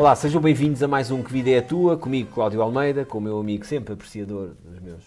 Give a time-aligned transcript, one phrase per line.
[0.00, 3.18] Olá, sejam bem-vindos a mais um Que Vida é a Tua, comigo Cláudio Almeida, com
[3.18, 5.04] o meu amigo sempre apreciador dos meus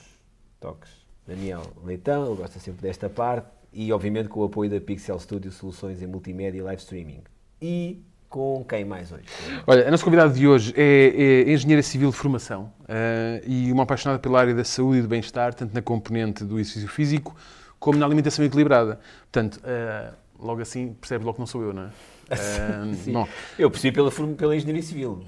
[0.59, 0.91] toques,
[1.25, 5.51] Daniel Leitão, ele gosta sempre desta parte, e obviamente com o apoio da Pixel Studio
[5.51, 7.23] Soluções em Multimédia e Live Streaming.
[7.59, 9.23] E com quem mais hoje?
[9.65, 13.81] Olha, a nossa convidada de hoje é, é engenheira civil de formação uh, e uma
[13.81, 17.35] apaixonada pela área da saúde e do bem-estar, tanto na componente do exercício físico
[17.79, 18.99] como na alimentação equilibrada.
[19.23, 21.89] Portanto, uh, logo assim percebe logo que não sou eu, não é?
[22.31, 23.27] Uh, bom.
[23.57, 25.21] Eu percebi pela, pela engenharia civil.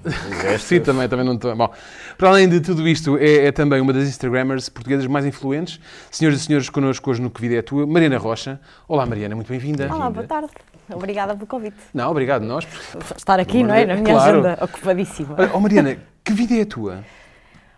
[0.58, 1.54] Sim, também, também não estou.
[1.54, 1.70] Bom,
[2.16, 5.80] para além de tudo isto, é, é, também uma das Instagrammers portuguesas mais influentes.
[6.10, 8.60] Senhoras e senhores, connosco hoje no Que Vida é a Tua, Mariana Rocha.
[8.88, 9.92] Olá, Mariana, muito bem-vinda.
[9.92, 10.50] Olá, boa tarde.
[10.92, 11.76] Obrigada pelo convite.
[11.92, 12.64] Não, obrigado nós.
[12.64, 13.84] Por estar aqui, não é?
[13.84, 14.38] Na minha claro.
[14.46, 15.34] agenda ocupadíssima.
[15.38, 17.04] Olha, oh Mariana, que vida é a tua?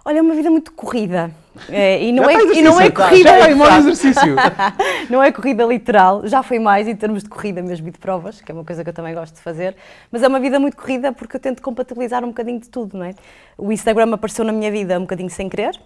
[0.08, 1.30] Olha, é uma vida muito corrida.
[1.68, 3.28] É, e, não é, e não é corrida.
[3.28, 4.36] Já é exercício.
[5.10, 8.40] não é corrida literal, já foi mais em termos de corrida mesmo e de provas,
[8.40, 9.76] que é uma coisa que eu também gosto de fazer.
[10.10, 13.04] Mas é uma vida muito corrida porque eu tento compatibilizar um bocadinho de tudo, não
[13.04, 13.14] é?
[13.58, 15.78] O Instagram apareceu na minha vida um bocadinho sem querer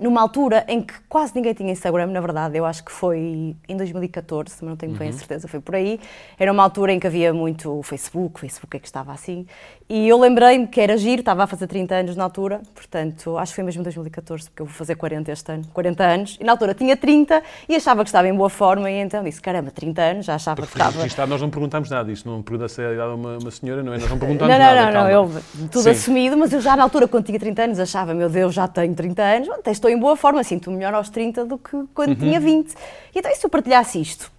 [0.00, 3.76] numa altura em que quase ninguém tinha Instagram, na verdade, eu acho que foi em
[3.76, 5.18] 2014, mas não tenho bem a uhum.
[5.18, 6.00] certeza, foi por aí.
[6.38, 9.46] Era uma altura em que havia muito Facebook, Facebook é que estava assim.
[9.88, 13.52] E eu lembrei-me que era giro, estava a fazer 30 anos na altura, portanto, acho
[13.52, 16.36] que foi mesmo em 2014, porque eu vou fazer 40 este ano, 40 anos.
[16.38, 19.40] E na altura tinha 30 e achava que estava em boa forma, e então disse:
[19.40, 20.98] caramba, 30 anos, já achava que estava.
[20.98, 23.50] Registado, nós não perguntámos nada, isto não pergunta se é a idade de uma, uma
[23.50, 23.98] senhora, não é?
[23.98, 24.86] Nós não perguntamos não, não, nada.
[24.86, 25.90] Não, não, não, eu tudo Sim.
[25.90, 28.94] assumido, mas eu já na altura, quando tinha 30 anos, achava: meu Deus, já tenho
[28.94, 32.16] 30 anos, até estou em boa forma, sinto-me melhor aos 30 do que quando uhum.
[32.16, 32.70] tinha 20.
[32.70, 32.74] E
[33.18, 34.30] então, e se eu partilhasse isto?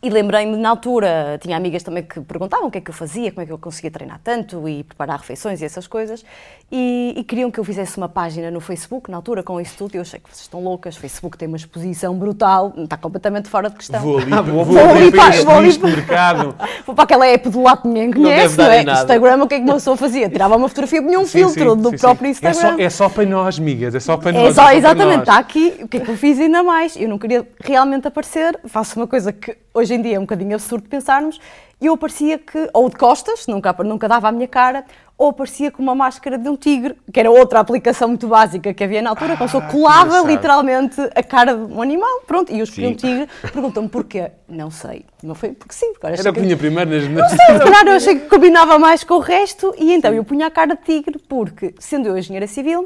[0.00, 3.32] E lembrei-me, na altura, tinha amigas também que perguntavam o que é que eu fazia,
[3.32, 6.24] como é que eu conseguia treinar tanto e preparar refeições e essas coisas.
[6.70, 9.94] E, e queriam que eu fizesse uma página no Facebook, na altura, com isso tudo.
[9.94, 13.48] E eu achei que vocês estão loucas, o Facebook tem uma exposição brutal, está completamente
[13.48, 14.00] fora de questão.
[14.00, 16.54] Vou ali, vou, vou, vou ali para, vou ali para, mercado.
[16.86, 18.82] Vou para aquela app do lado que ninguém conhece, não, não é?
[18.82, 20.28] Instagram, o que é que uma pessoa fazia?
[20.28, 22.58] Tirava uma fotografia, punha um sim, filtro sim, do sim, próprio Instagram.
[22.58, 24.54] É só, é só, para nós, amigas, é só para é nós.
[24.54, 25.80] Só, é só exatamente, está aqui.
[25.82, 26.96] O que é que eu fiz ainda mais?
[26.96, 30.54] Eu não queria realmente aparecer, faço uma coisa que hoje em dia é um bocadinho
[30.54, 31.40] absurdo pensarmos,
[31.80, 34.84] e eu aparecia que, ou de costas, nunca, nunca dava a minha cara,
[35.16, 38.84] ou aparecia com uma máscara de um tigre, que era outra aplicação muito básica que
[38.84, 42.58] havia na altura, ah, que pessoa colava literalmente a cara de um animal, pronto, e
[42.58, 44.30] eu escolhi um tigre, perguntam-me porquê.
[44.48, 45.92] Não sei, não foi porque sim.
[45.92, 47.08] Porque era que punha primeiro nas...
[47.08, 50.46] Não sei, claro, eu achei que combinava mais com o resto, e então eu punha
[50.46, 52.84] a cara de tigre, porque, sendo eu engenheira civil,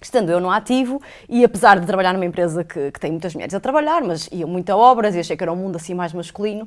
[0.00, 3.54] estando eu no ativo, e apesar de trabalhar numa empresa que, que tem muitas mulheres
[3.54, 6.12] a trabalhar, mas iam muito a obras e achei que era um mundo assim mais
[6.12, 6.66] masculino,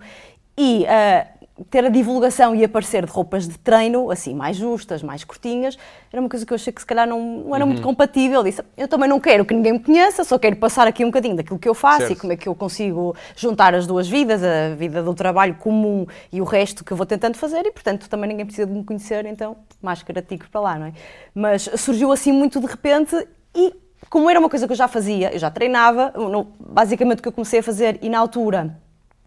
[0.58, 1.39] e uh,
[1.70, 5.78] ter a divulgação e aparecer de roupas de treino, assim, mais justas, mais curtinhas,
[6.12, 7.72] era uma coisa que eu achei que se calhar não, não era uhum.
[7.72, 8.44] muito compatível.
[8.44, 11.36] Disse, eu também não quero que ninguém me conheça, só quero passar aqui um bocadinho
[11.36, 12.14] daquilo que eu faço certo.
[12.14, 16.06] e como é que eu consigo juntar as duas vidas, a vida do trabalho comum
[16.32, 18.84] e o resto que eu vou tentando fazer, e portanto também ninguém precisa de me
[18.84, 20.94] conhecer, então máscara tigre para lá, não é?
[21.34, 23.16] Mas surgiu assim muito de repente
[23.56, 23.74] e
[24.10, 26.14] como era uma coisa que eu já fazia, eu já treinava,
[26.60, 28.78] basicamente o que eu comecei a fazer e na altura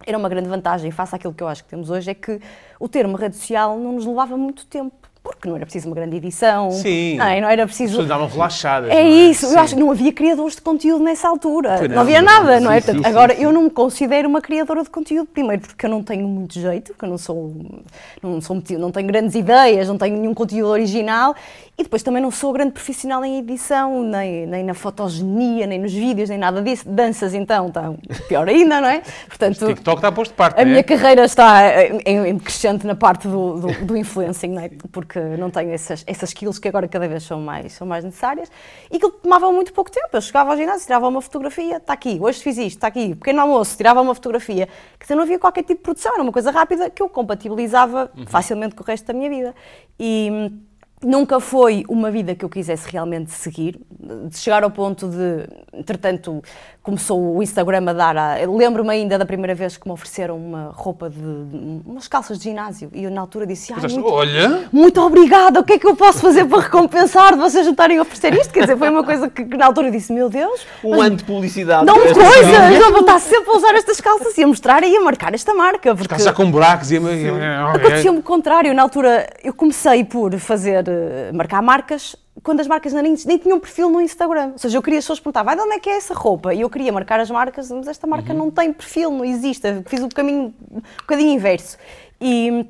[0.07, 2.41] era uma grande vantagem face àquilo que eu acho que temos hoje, é que
[2.79, 6.17] o termo rede social não nos levava muito tempo porque não era preciso uma grande
[6.17, 6.71] edição.
[6.73, 7.17] Sim.
[7.17, 7.41] Não, é?
[7.41, 7.85] não era preciso.
[7.85, 8.91] As pessoas davam relaxadas.
[8.91, 9.09] É, é?
[9.09, 9.47] isso.
[9.47, 9.55] Sim.
[9.55, 11.83] Eu acho que não havia criadores de conteúdo nessa altura.
[11.83, 12.81] Não, não, havia nada, não, não é?
[12.81, 15.91] Sim, Portanto, sim, agora, eu não me considero uma criadora de conteúdo, primeiro porque eu
[15.91, 17.55] não tenho muito jeito, porque eu não sou.
[18.21, 21.37] Não, sou, não tenho grandes ideias, não tenho nenhum conteúdo original
[21.79, 25.93] e depois também não sou grande profissional em edição, nem, nem na fotogenia, nem nos
[25.93, 26.87] vídeos, nem nada disso.
[26.87, 27.95] Danças, então, está
[28.29, 29.03] pior ainda, não é?
[29.27, 30.61] Portanto, o TikTok está posto de parte.
[30.61, 30.83] A minha é?
[30.83, 34.71] carreira está em, em crescente na parte do, do, do influencing, não é?
[34.93, 38.51] Porque não tenho essas, essas skills que agora cada vez são mais, são mais necessárias
[38.91, 40.09] e que tomava muito pouco tempo.
[40.13, 43.41] Eu chegava ao ginásio, tirava uma fotografia, está aqui, hoje fiz isto, está aqui, pequeno
[43.41, 44.69] almoço, tirava uma fotografia.
[45.01, 48.27] Que não havia qualquer tipo de produção, era uma coisa rápida que eu compatibilizava uhum.
[48.27, 49.55] facilmente com o resto da minha vida.
[49.99, 50.53] E
[51.03, 53.81] nunca foi uma vida que eu quisesse realmente seguir,
[54.29, 56.43] de chegar ao ponto de, entretanto,
[56.83, 58.17] começou o Instagram a dar.
[58.17, 58.35] A...
[58.47, 61.19] Lembro-me ainda da primeira vez que me ofereceram uma roupa de.
[61.87, 64.69] umas calças de ginásio e eu na altura disse: ah, muito, Olha!
[64.73, 68.03] Muito obrigada, o que é que eu posso fazer para recompensar de vocês estarem a
[68.03, 68.53] oferecer isto?
[68.53, 70.67] Quer dizer, foi uma coisa que, que na altura eu disse: Meu Deus.
[70.83, 71.87] Um ano de publicidade.
[71.87, 72.75] Não coisas!
[72.75, 75.55] Eu vou estar sempre a usar estas calças e a mostrar e a marcar esta
[75.55, 75.95] marca.
[75.95, 76.09] Porque...
[76.09, 76.97] Calças com buracos e.
[76.97, 78.75] Acontecia-me o contrário.
[78.75, 80.85] Na altura eu comecei por fazer.
[80.89, 84.51] Eh, marcar marcas quando as marcas nem, nem tinham perfil no Instagram.
[84.53, 86.55] Ou seja, eu queria, as pessoas perguntavam, de onde é que é essa roupa?
[86.55, 88.39] E eu queria marcar as marcas, mas esta marca uhum.
[88.39, 89.67] não tem perfil, não existe.
[89.87, 91.77] Fiz o caminho um bocadinho inverso.
[92.21, 92.67] E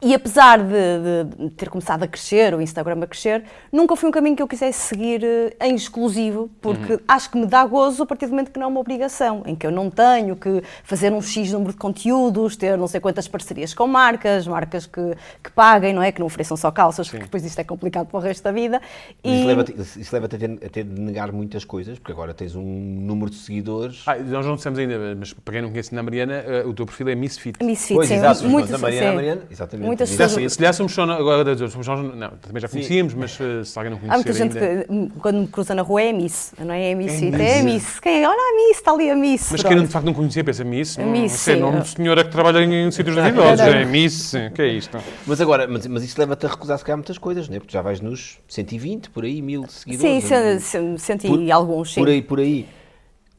[0.00, 4.12] e apesar de, de, ter começado a crescer, o Instagram a crescer, nunca foi um
[4.12, 7.00] caminho que eu quisesse seguir eh, em exclusivo, porque uhum.
[7.08, 9.54] acho que me dá gozo a partir do momento que não é uma obrigação, em
[9.54, 13.26] que eu não tenho que fazer um X número de conteúdos, ter não sei quantas
[13.26, 16.12] parcerias com marcas, marcas que, que paguem, não é?
[16.12, 17.12] Que não ofereçam só calças, Sim.
[17.12, 18.80] porque depois isto é complicado para o resto da vida.
[19.24, 19.38] E...
[19.38, 19.74] Isso leva-te
[20.12, 23.36] leva a, ter, a ter de negar muitas coisas, porque agora tens um número de
[23.36, 24.02] seguidores.
[24.06, 26.86] Ah, nós não dissemos ainda, mas para quem não conhece a Mariana, eh, o teu
[26.86, 27.64] perfil é Misfit.
[27.64, 28.14] Misfit, pois, sim.
[28.14, 29.14] Exato, muito, a Mariana, sim.
[29.14, 30.52] Mariana, exatamente muitas pessoas.
[30.52, 31.02] Se, calhar somos só.
[31.02, 33.18] Agora, somos só não, também já conhecíamos, Sim.
[33.18, 34.14] mas uh, se alguém não conhecer.
[34.14, 34.84] Há muita gente ainda...
[34.84, 36.90] que, quando me cruza na rua, é Miss, não é?
[36.90, 37.22] É Miss.
[37.22, 38.00] É, é Miss.
[38.00, 38.28] Quem é?
[38.28, 39.48] Olha a Miss, está ali a Miss.
[39.50, 40.98] Mas quem de facto não conhecia, pensa Miss.
[40.98, 41.46] A Miss.
[41.46, 43.60] Não, é nome de senhora que trabalha em, em sítios de idosos.
[43.60, 44.32] É Miss.
[44.54, 44.98] que é isto?
[45.26, 47.58] Mas agora, mas, mas isso leva-te a recusar se calhar muitas coisas, não é?
[47.58, 50.24] Porque já vais nos 120, por aí, mil seguidores.
[50.64, 52.00] Sim, senti por, alguns, sim.
[52.00, 52.66] Por aí, por aí.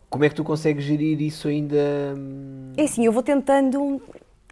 [0.10, 1.78] Como é que tu consegues gerir isso ainda?
[2.76, 4.02] É assim, eu vou tentando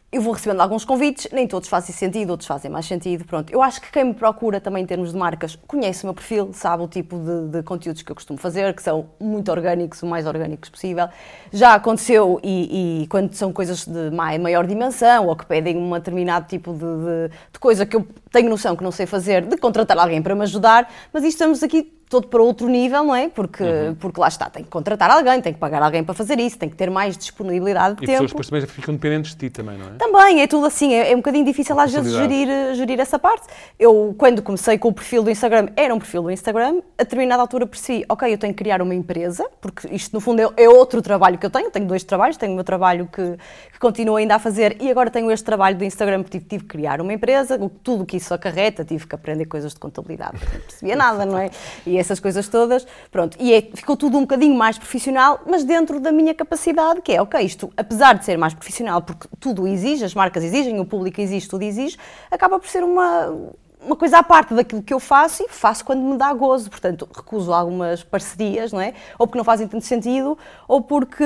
[0.09, 3.25] eu vou recebendo alguns convites, nem todos fazem sentido, outros fazem mais sentido.
[3.25, 6.13] Pronto, eu acho que quem me procura também em termos de marcas conhece o meu
[6.13, 10.01] perfil, sabe o tipo de, de conteúdos que eu costumo fazer, que são muito orgânicos,
[10.01, 11.09] o mais orgânicos possível.
[11.51, 16.47] Já aconteceu e, e quando são coisas de maior dimensão ou que pedem um determinado
[16.47, 19.99] tipo de, de, de coisa que eu tenho noção que não sei fazer, de contratar
[19.99, 23.27] alguém para me ajudar, mas estamos aqui todo para outro nível, não é?
[23.27, 23.95] Porque, uhum.
[23.95, 26.69] porque lá está, tem que contratar alguém, tem que pagar alguém para fazer isso, tem
[26.69, 28.23] que ter mais disponibilidade de e tempo.
[28.23, 29.91] E pessoas depois também ficam dependentes de ti também, não é?
[29.97, 33.47] Também, é tudo assim, é, é um bocadinho difícil às vezes gerir, gerir essa parte.
[33.77, 37.41] Eu, quando comecei com o perfil do Instagram, era um perfil do Instagram, a determinada
[37.41, 40.69] altura percebi, ok, eu tenho que criar uma empresa, porque isto no fundo é, é
[40.69, 43.37] outro trabalho que eu tenho, tenho dois trabalhos, tenho o meu trabalho que,
[43.73, 46.63] que continuo ainda a fazer e agora tenho este trabalho do Instagram, porque tive, tive
[46.63, 50.37] que criar uma empresa, tudo o que isso acarreta, tive que aprender coisas de contabilidade,
[50.53, 51.49] não percebia nada, não é?
[51.85, 55.99] E essas coisas todas pronto, e é, ficou tudo um bocadinho mais profissional, mas dentro
[55.99, 60.03] da minha capacidade, que é, ok, isto, apesar de ser mais profissional, porque tudo exige,
[60.03, 61.97] as marcas exigem, o público exige, tudo exige,
[62.31, 63.33] acaba por ser uma,
[63.81, 66.69] uma coisa à parte daquilo que eu faço e faço quando me dá gozo.
[66.69, 68.93] Portanto, recuso algumas parcerias, não é?
[69.17, 71.23] Ou porque não fazem tanto sentido, ou porque,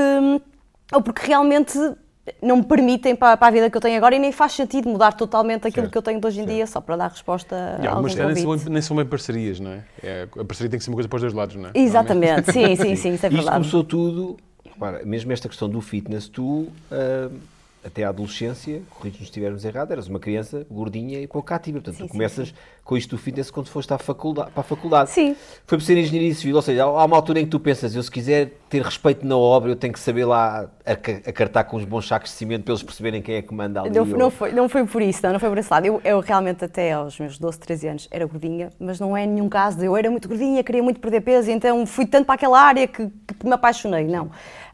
[0.93, 1.77] ou porque realmente
[2.41, 4.89] não me permitem para, para, a vida que eu tenho agora e nem faz sentido
[4.89, 6.55] mudar totalmente aquilo certo, que eu tenho de hoje em certo.
[6.55, 9.83] dia só para dar resposta a alguns nem são, nem são bem parcerias, não é?
[10.03, 10.27] é?
[10.39, 11.71] A parceria tem que ser uma coisa para os dois lados, não é?
[11.75, 13.39] Exatamente, sim, sim, sim, isso é verdade.
[13.39, 16.67] Isto começou tudo, repara, mesmo esta questão do fitness, tu...
[16.91, 17.50] Uh,
[17.83, 21.79] até à adolescência, corridos nos estivermos errados, eras uma criança gordinha e pouco ativa.
[21.79, 24.63] Portanto, sim, tu começas sim, com isto do fitness quando foste à faculdade, para a
[24.63, 25.09] faculdade.
[25.09, 25.35] Sim.
[25.65, 28.03] Foi por ser engenharia civil, ou seja, há uma altura em que tu pensas, eu
[28.03, 32.07] se quiser ter respeito na obra, eu tenho que saber lá acartar com os bons
[32.07, 33.89] sacos de cimento para eles perceberem quem é que manda ali.
[33.89, 35.85] Não, não, foi, não foi por isso, não, não foi por esse lado.
[35.85, 39.49] Eu, eu realmente até aos meus 12, 13 anos era gordinha, mas não é nenhum
[39.49, 42.61] caso de eu era muito gordinha, queria muito perder peso, então fui tanto para aquela
[42.61, 44.05] área que, que me apaixonei.
[44.05, 44.29] Não.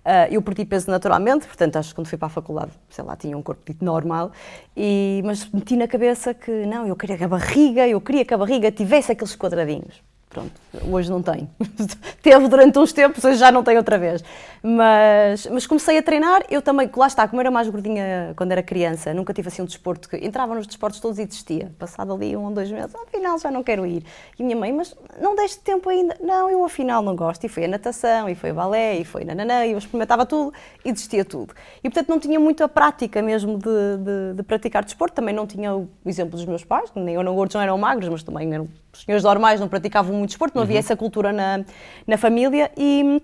[0.08, 3.14] Uh, eu perdi peso naturalmente, portanto, acho que quando fui para a faculdade, sei lá,
[3.18, 4.32] tinha um corpo normal,
[4.74, 8.34] e, mas meti na cabeça que não, eu queria que a barriga, eu queria que
[8.34, 10.02] a barriga tivesse aqueles quadradinhos.
[10.38, 10.52] Pronto,
[10.92, 11.50] hoje não tem.
[12.22, 14.24] Teve durante uns tempos, hoje já não tem outra vez.
[14.62, 18.62] Mas, mas comecei a treinar, eu também, lá está, como era mais gordinha quando era
[18.62, 21.72] criança, nunca tive assim um desporto que entrava nos desportos todos e desistia.
[21.80, 24.04] Passado ali um ou dois meses, afinal já não quero ir.
[24.38, 26.16] E minha mãe, mas não deste tempo ainda?
[26.22, 27.44] Não, eu afinal não gosto.
[27.44, 30.54] E foi a natação, e foi a balé, e foi nananã, e eu experimentava tudo
[30.86, 31.56] e desistia tudo.
[31.84, 35.76] E portanto não tinha muita prática mesmo de, de, de praticar desporto, também não tinha
[35.76, 38.68] o exemplo dos meus pais, nem eu não gordos não eram magros, mas também eram
[38.98, 40.80] os senhores normais, não praticavam muito desporto, não havia uhum.
[40.80, 41.64] essa cultura na,
[42.06, 43.22] na família e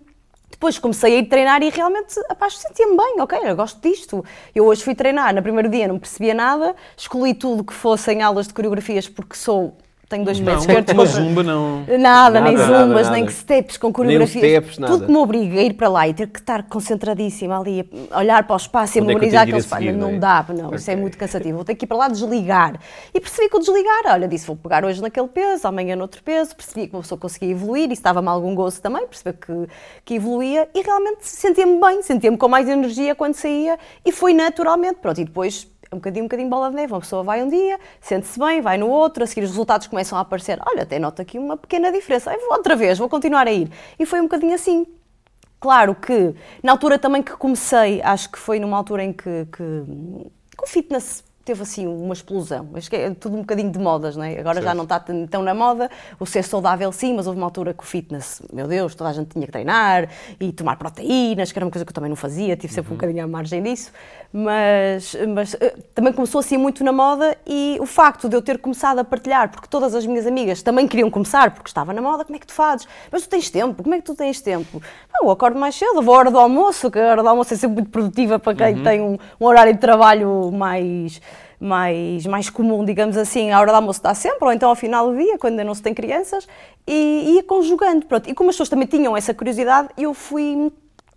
[0.52, 4.24] depois comecei a ir treinar e realmente, rapaz, sentia-me bem, ok, eu gosto disto.
[4.54, 8.48] Eu hoje fui treinar, no primeiro dia não percebia nada, escolhi tudo que fossem aulas
[8.48, 9.76] de coreografias porque sou
[10.14, 10.94] tenho dois pés esquerdos.
[10.94, 11.80] Uma zumba não.
[11.80, 14.44] Nada, nada nem zumbas, nada, nem steps com coreografias.
[14.44, 17.90] Steps, tudo que me obriga a ir para lá e ter que estar concentradíssima ali,
[18.12, 19.84] a olhar para o espaço e a é memorizar aquele espaço.
[19.86, 20.78] Não, não dá, não, okay.
[20.78, 21.56] isso é muito cansativo.
[21.56, 22.80] Vou ter que ir para lá desligar.
[23.14, 26.56] E percebi que o desligar, olha, disse, vou pegar hoje naquele peso, amanhã noutro peso.
[26.56, 29.68] Percebi que uma pessoa conseguia evoluir e estava-me algum gozo também, percebi que,
[30.06, 35.00] que evoluía e realmente sentia-me bem, sentia-me com mais energia quando saía e foi naturalmente.
[35.02, 36.94] Pronto, e depois um bocadinho, um bocadinho bola de neve.
[36.94, 40.18] Uma pessoa vai um dia, sente-se bem, vai no outro, a seguir os resultados começam
[40.18, 40.60] a aparecer.
[40.68, 42.32] Olha, até noto aqui uma pequena diferença.
[42.32, 43.70] Aí vou outra vez, vou continuar a ir.
[44.00, 44.86] E foi um bocadinho assim.
[45.60, 49.64] Claro que, na altura também que comecei, acho que foi numa altura em que, que,
[50.58, 52.70] que o fitness teve assim uma explosão.
[52.74, 54.40] Acho que é tudo um bocadinho de modas, não é?
[54.40, 54.66] Agora certo.
[54.66, 55.90] já não está tão na moda.
[56.20, 59.14] O ser saudável sim, mas houve uma altura que o fitness, meu Deus, toda a
[59.14, 60.08] gente tinha que treinar
[60.40, 62.96] e tomar proteínas, que era uma coisa que eu também não fazia, tive sempre uhum.
[62.96, 63.92] um bocadinho à margem disso.
[64.32, 68.58] Mas, mas eh, também começou assim muito na moda e o facto de eu ter
[68.58, 72.24] começado a partilhar, porque todas as minhas amigas também queriam começar, porque estava na moda,
[72.26, 72.88] como é que tu fazes?
[73.12, 74.82] Mas tu tens tempo, como é que tu tens tempo?
[75.24, 77.58] eu acordo mais cedo, vou à hora do almoço, que a hora do almoço é
[77.58, 78.84] sempre muito produtiva para quem uhum.
[78.84, 81.22] tem um, um horário de trabalho mais
[81.60, 85.12] mais, mais comum, digamos assim, a hora do almoço dá sempre, ou então ao final
[85.12, 86.48] do dia, quando ainda não se tem crianças,
[86.88, 88.06] e ia conjugando.
[88.06, 88.30] Pronto.
[88.30, 90.72] E como as pessoas também tinham essa curiosidade, eu fui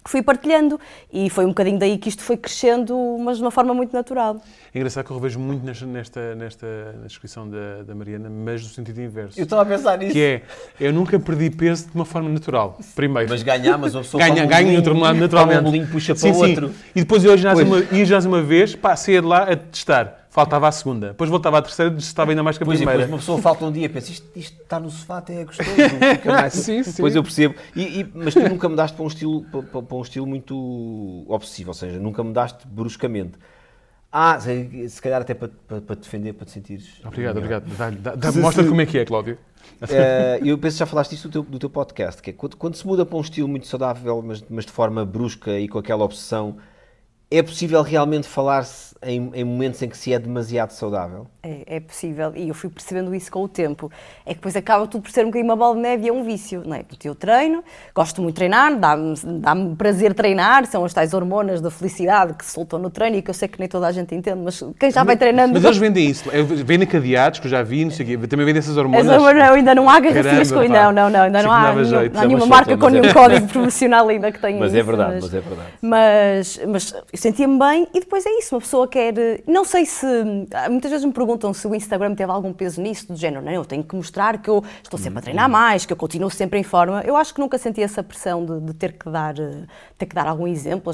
[0.08, 0.80] fui partilhando
[1.12, 4.40] e foi um bocadinho daí que isto foi crescendo, mas de uma forma muito natural.
[4.74, 6.66] É engraçado que eu revejo muito nesta, nesta, nesta
[7.00, 9.38] na descrição da, da Mariana, mas no sentido inverso.
[9.38, 10.12] Eu estava a pensar nisso.
[10.12, 10.42] Que é,
[10.80, 13.28] eu nunca perdi peso de uma forma natural, primeiro.
[13.28, 15.60] Mas ganhar, mas uma pessoa ganha, um ganha bolinho, naturalmente.
[15.60, 16.50] um bolinho, puxa sim, para o sim.
[16.50, 16.74] outro.
[16.94, 17.68] E depois eu Pois.
[17.68, 20.25] uma, ginásio uma vez, pá, saía de lá a testar.
[20.36, 21.08] Faltava a segunda.
[21.08, 23.10] Depois voltava à terceira, estava ainda mais que a Pois, depois primeira.
[23.12, 25.70] uma pessoa falta um dia e pensa, isto, isto está no sofá até é gostoso.
[25.70, 26.52] Fica mais...
[26.52, 27.00] Sim, sim.
[27.02, 27.54] Pois eu percebo.
[27.74, 31.70] E, e- mas tu nunca mudaste para um, estilo, para, para- um estilo muito obsessivo,
[31.70, 33.32] ou seja, nunca mudaste bruscamente.
[34.12, 37.00] Ah, se, se calhar até para, para, para te defender, para te sentires.
[37.04, 37.62] Obrigado, melhor.
[37.62, 37.96] obrigado.
[37.96, 39.38] Dá- dá- Mostra como é que é, Cláudio.
[39.88, 42.56] Eh, eu penso que já falaste isso do teu, do teu podcast, que é quando,
[42.56, 45.78] quando se muda para um estilo muito saudável, mas, mas de forma brusca e com
[45.78, 46.56] aquela obsessão,
[47.30, 51.26] é possível realmente falar-se em, em momentos em que se é demasiado saudável?
[51.46, 53.88] É, é possível, e eu fui percebendo isso com o tempo.
[54.24, 56.12] É que depois acaba tudo por ser um bocadinho uma bola de neve e é
[56.12, 56.82] um vício, não é?
[56.82, 57.62] Porque eu treino,
[57.94, 62.44] gosto muito de treinar, dá-me dá prazer treinar, são as tais hormonas da felicidade que
[62.44, 64.60] se soltam no treino e que eu sei que nem toda a gente entende, mas
[64.80, 65.52] quem já vai treinando.
[65.54, 66.28] Mas eles vendem isso.
[66.32, 68.26] É, Vendem cadeados, que eu já vi, não sei o quê.
[68.26, 69.06] Também vendem essas hormonas.
[69.06, 70.62] Essa hormona, ainda não há garrafinhas com.
[70.66, 72.12] Não, não, não, ainda não há, nenhum- jeito.
[72.14, 73.28] não há É nenhuma uma marca solta, com mas é nenhum verdade.
[73.34, 75.68] código promocional ainda que tenha Mas é isso, verdade, mas é verdade.
[75.80, 79.14] Mas, mas eu sentia-me bem e depois é isso, uma pessoa quer.
[79.46, 80.06] Não sei se.
[80.70, 83.64] Muitas vezes me perguntam se o Instagram teve algum peso nisso, do género, não, eu
[83.64, 86.62] tenho que mostrar que eu estou sempre a treinar mais, que eu continuo sempre em
[86.62, 87.02] forma.
[87.04, 89.64] Eu acho que nunca senti essa pressão de, de ter, que dar, eh,
[89.98, 90.92] ter que dar algum exemplo.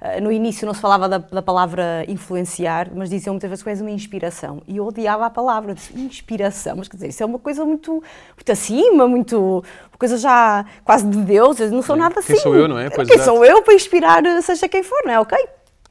[0.00, 3.70] Eh, No início não se falava da, da palavra influenciar, mas diziam muitas vezes que
[3.70, 4.62] és uma inspiração.
[4.66, 7.92] E eu odiava a palavra, disse, inspiração, mas quer dizer, isso é uma coisa muito,
[8.36, 9.64] muito acima, muito.
[9.98, 12.32] coisa já quase de Deus, eu não sou nada assim.
[12.34, 12.90] Quem sou eu, não é?
[12.90, 15.20] Pois, quem sou eu para inspirar eh, seja quem for, não é?
[15.20, 15.38] Ok?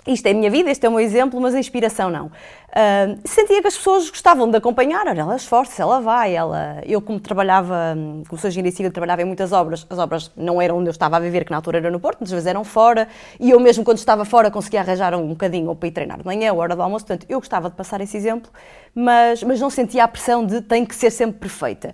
[0.08, 2.32] Isto é a minha vida, este é o meu exemplo, mas a inspiração não.
[2.74, 6.82] Ah, sentia que as pessoas gostavam de acompanhar, olha, ela esforça, ela vai, ela...
[6.86, 10.62] Eu como trabalhava, hum, como sou engenheira civil, trabalhava em muitas obras, as obras não
[10.62, 12.64] eram onde eu estava a viver, que na altura era no Porto, muitas vezes eram
[12.64, 13.08] fora,
[13.40, 16.54] e eu mesmo quando estava fora conseguia arranjar um bocadinho para ir treinar de manhã,
[16.54, 18.50] hora do almoço, portanto eu gostava de passar esse exemplo,
[18.96, 21.94] mas, mas não sentia a pressão de tem que ser sempre perfeita.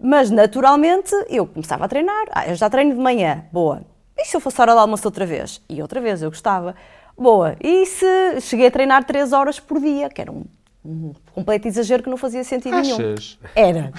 [0.00, 3.82] Mas naturalmente eu começava a treinar, ah, eu já treino de manhã, boa.
[4.16, 5.60] E se eu fosse hora do almoço outra vez?
[5.68, 6.74] E outra vez, eu gostava.
[7.16, 7.56] Boa.
[7.60, 10.44] E se cheguei a treinar 3 horas por dia, que era um,
[10.84, 12.96] um completo exagero que não fazia sentido nenhum.
[12.96, 13.38] Achas?
[13.54, 13.92] Era.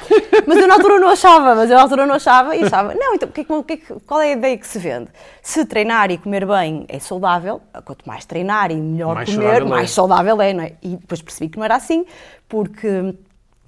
[0.45, 3.15] Mas eu na altura não achava, mas eu na altura não achava e achava, não,
[3.15, 5.07] então que é que- é que- qual é a ideia que se vende?
[5.41, 9.67] Se treinar e comer bem é saudável, quanto mais treinar e melhor Mais comer, saudável
[9.67, 9.69] é.
[9.69, 10.73] mais saudável é, não é?
[10.81, 12.05] E depois percebi que não era assim,
[12.49, 13.13] porque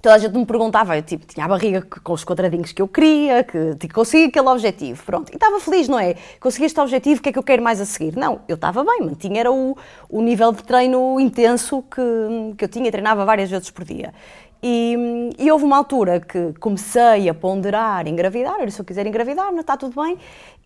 [0.06, 2.86] toda a gente me perguntava, eu tipo, tinha a barriga com os quadradinhos que eu
[2.86, 5.32] queria, que tipo, consegui aquele objetivo, pronto.
[5.32, 6.14] E estava feliz, não é?
[6.38, 8.16] Consegui este objetivo, o que é que eu quero mais a seguir?
[8.16, 9.76] Não, eu estava bem, mantinha era o,
[10.08, 14.14] o nível de treino intenso que, que eu tinha, treinava várias vezes por dia.
[14.62, 19.60] E, e houve uma altura que comecei a ponderar engravidar, se eu quiser engravidar, não
[19.60, 20.16] está tudo bem.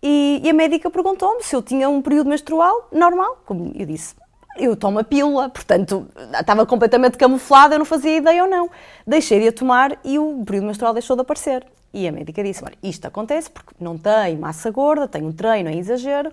[0.03, 3.41] E, e a médica perguntou-me se eu tinha um período menstrual normal.
[3.43, 4.13] Como eu disse,
[4.57, 6.07] eu tomo a pílula, portanto,
[6.39, 8.69] estava completamente camuflada, eu não fazia ideia ou não.
[9.05, 11.65] Deixei de a tomar e o período menstrual deixou de aparecer.
[11.93, 15.69] E a médica disse: Olha, isto acontece porque não tem massa gorda, tem um treino
[15.69, 16.31] em exagero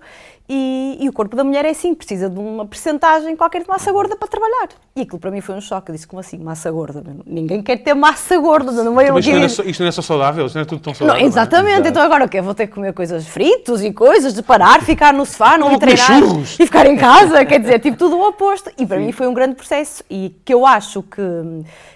[0.51, 3.91] e, e o corpo da mulher é assim, precisa de uma percentagem qualquer de massa
[3.91, 4.69] gorda para trabalhar.
[4.95, 5.91] E aquilo para mim foi um choque.
[5.91, 7.03] Eu disse: Como assim, massa gorda?
[7.23, 9.91] Ninguém quer ter massa gorda, não meio Mas isto não, é só, isto não é
[9.91, 11.27] só saudável, isto não é tudo tão não, saudável.
[11.27, 11.89] exatamente, Exato.
[11.89, 12.41] então agora o quê?
[12.41, 15.75] Vou ter que comer coisas fritos e coisas, de parar, ficar no sofá, não Vou
[15.75, 18.71] ir treinar e ficar em casa, quer dizer, tipo tudo o oposto.
[18.75, 21.21] E para mim foi um grande processo e que eu acho que,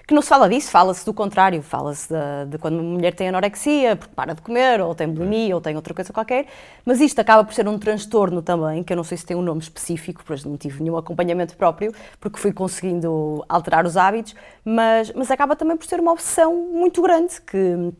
[0.07, 3.29] que não se fala disso, fala-se do contrário, fala-se de, de quando uma mulher tem
[3.29, 6.45] anorexia, porque para de comer, ou tem bulimia, ou tem outra coisa qualquer,
[6.85, 9.41] mas isto acaba por ser um transtorno também, que eu não sei se tem um
[9.41, 15.11] nome específico, pois não tive nenhum acompanhamento próprio, porque fui conseguindo alterar os hábitos, mas,
[15.15, 17.91] mas acaba também por ser uma obsessão muito grande, que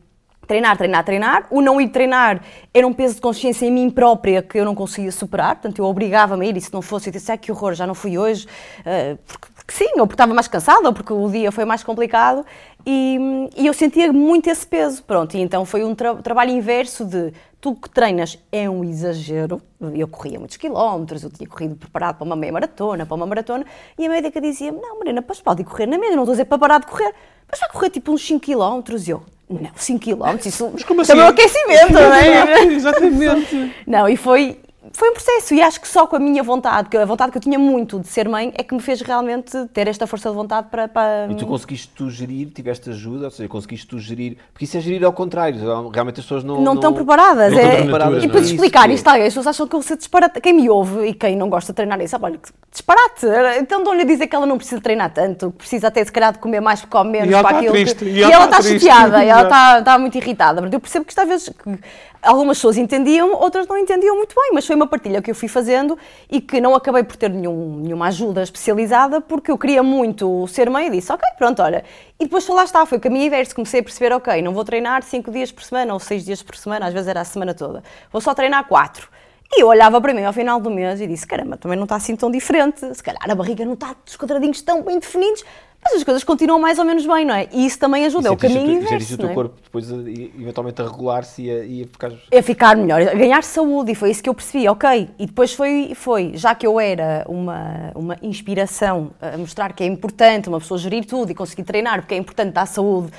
[0.46, 1.46] Treinar, treinar, treinar.
[1.50, 4.74] O não ir treinar era um peso de consciência em mim própria que eu não
[4.74, 5.54] conseguia superar.
[5.56, 7.86] Portanto, eu obrigava-me a ir e se não fosse, eu disse, ah, que horror, já
[7.86, 8.46] não fui hoje.
[8.84, 11.82] eh, porque, porque sim, ou porque estava mais cansada, ou porque o dia foi mais
[11.82, 12.44] complicado.
[12.86, 15.02] E, e eu sentia muito esse peso.
[15.04, 17.32] Pronto, e então foi um tra- trabalho inverso de
[17.64, 19.58] tu que treinas é um exagero.
[19.94, 23.64] Eu corria muitos quilómetros, eu tinha corrido preparado para uma meia maratona, para uma maratona,
[23.98, 26.34] e a médica dizia-me, não, Marina, mas pode ir correr na mesma, não estou a
[26.34, 27.14] dizer para parar de correr,
[27.50, 29.08] mas vai correr tipo uns 5 quilómetros.
[29.08, 31.34] E eu, não, 5 km, isso como isso é o meu assim?
[31.34, 32.64] aquecimento, não é?
[32.64, 33.74] Exatamente.
[33.86, 34.60] Não, e foi,
[34.98, 37.38] foi um processo e acho que só com a minha vontade, que a vontade que
[37.38, 40.34] eu tinha muito de ser mãe, é que me fez realmente ter esta força de
[40.36, 40.86] vontade para.
[40.88, 41.26] para...
[41.30, 44.80] E tu conseguiste tu gerir, tiveste ajuda, ou seja, conseguiste tu gerir, porque isso é
[44.80, 45.58] gerir ao contrário,
[45.90, 46.60] realmente as pessoas não.
[46.60, 47.52] Não, estão preparadas.
[47.52, 49.82] não é, estão preparadas e para explicar isto a alguém, as pessoas acham que eu
[49.82, 50.40] sei disparate.
[50.40, 53.26] Quem me ouve e quem não gosta de treinar isso, olha, que disparate.
[53.60, 56.32] Então estão-lhe a dizer que ela não precisa treinar tanto, que precisa até se calhar
[56.32, 57.72] de comer mais porque come menos E ela para está aquilo.
[57.72, 58.86] triste, que- e E ela está está triste.
[58.86, 60.68] chateada, e ela está, está muito irritada.
[60.72, 61.78] Eu percebo que isto às vezes que
[62.22, 65.48] algumas pessoas entendiam, outras não entendiam muito bem, mas foi uma partilha que eu fui
[65.48, 65.98] fazendo
[66.30, 70.68] e que não acabei por ter nenhum, nenhuma ajuda especializada porque eu queria muito ser
[70.70, 71.84] mãe e disse, ok, pronto, olha.
[72.18, 75.02] E depois lá está, foi o caminho inverso, comecei a perceber, ok, não vou treinar
[75.02, 77.82] 5 dias por semana ou 6 dias por semana, às vezes era a semana toda,
[78.10, 79.08] vou só treinar 4.
[79.56, 81.96] E eu olhava para mim ao final do mês e disse, caramba, também não está
[81.96, 85.44] assim tão diferente, se calhar a barriga não está, os quadradinhos tão bem definidos,
[85.84, 87.46] mas as coisas continuam mais ou menos bem, não é?
[87.52, 89.34] E isso também ajuda, é o caminho tu- sentiste inverso, o teu não é?
[89.34, 92.12] corpo depois, a- eventualmente, a regular-se e a, e a ficar.
[92.38, 95.10] a ficar melhor, a ganhar saúde, e foi isso que eu percebi, ok.
[95.18, 99.86] E depois foi, foi já que eu era uma, uma inspiração a mostrar que é
[99.86, 103.12] importante uma pessoa gerir tudo e conseguir treinar, porque é importante dar saúde,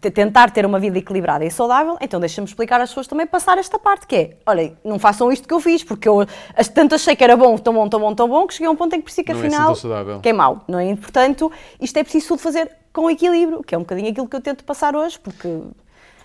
[0.00, 3.58] te- tentar ter uma vida equilibrada e saudável, então deixa-me explicar às pessoas também passar
[3.58, 6.26] esta parte, que é, olhem, não façam isto que eu fiz, porque eu
[6.74, 8.76] tanto achei que era bom, tão bom, tão bom, tão bom, que cheguei a um
[8.76, 10.20] ponto em que percebi que Não é assim afinal tão saudável.
[10.20, 10.90] que é mau, não é?
[10.90, 11.50] E, portanto,
[11.80, 14.94] isto é preciso fazer com equilíbrio, que é um bocadinho aquilo que eu tento passar
[14.94, 15.48] hoje, porque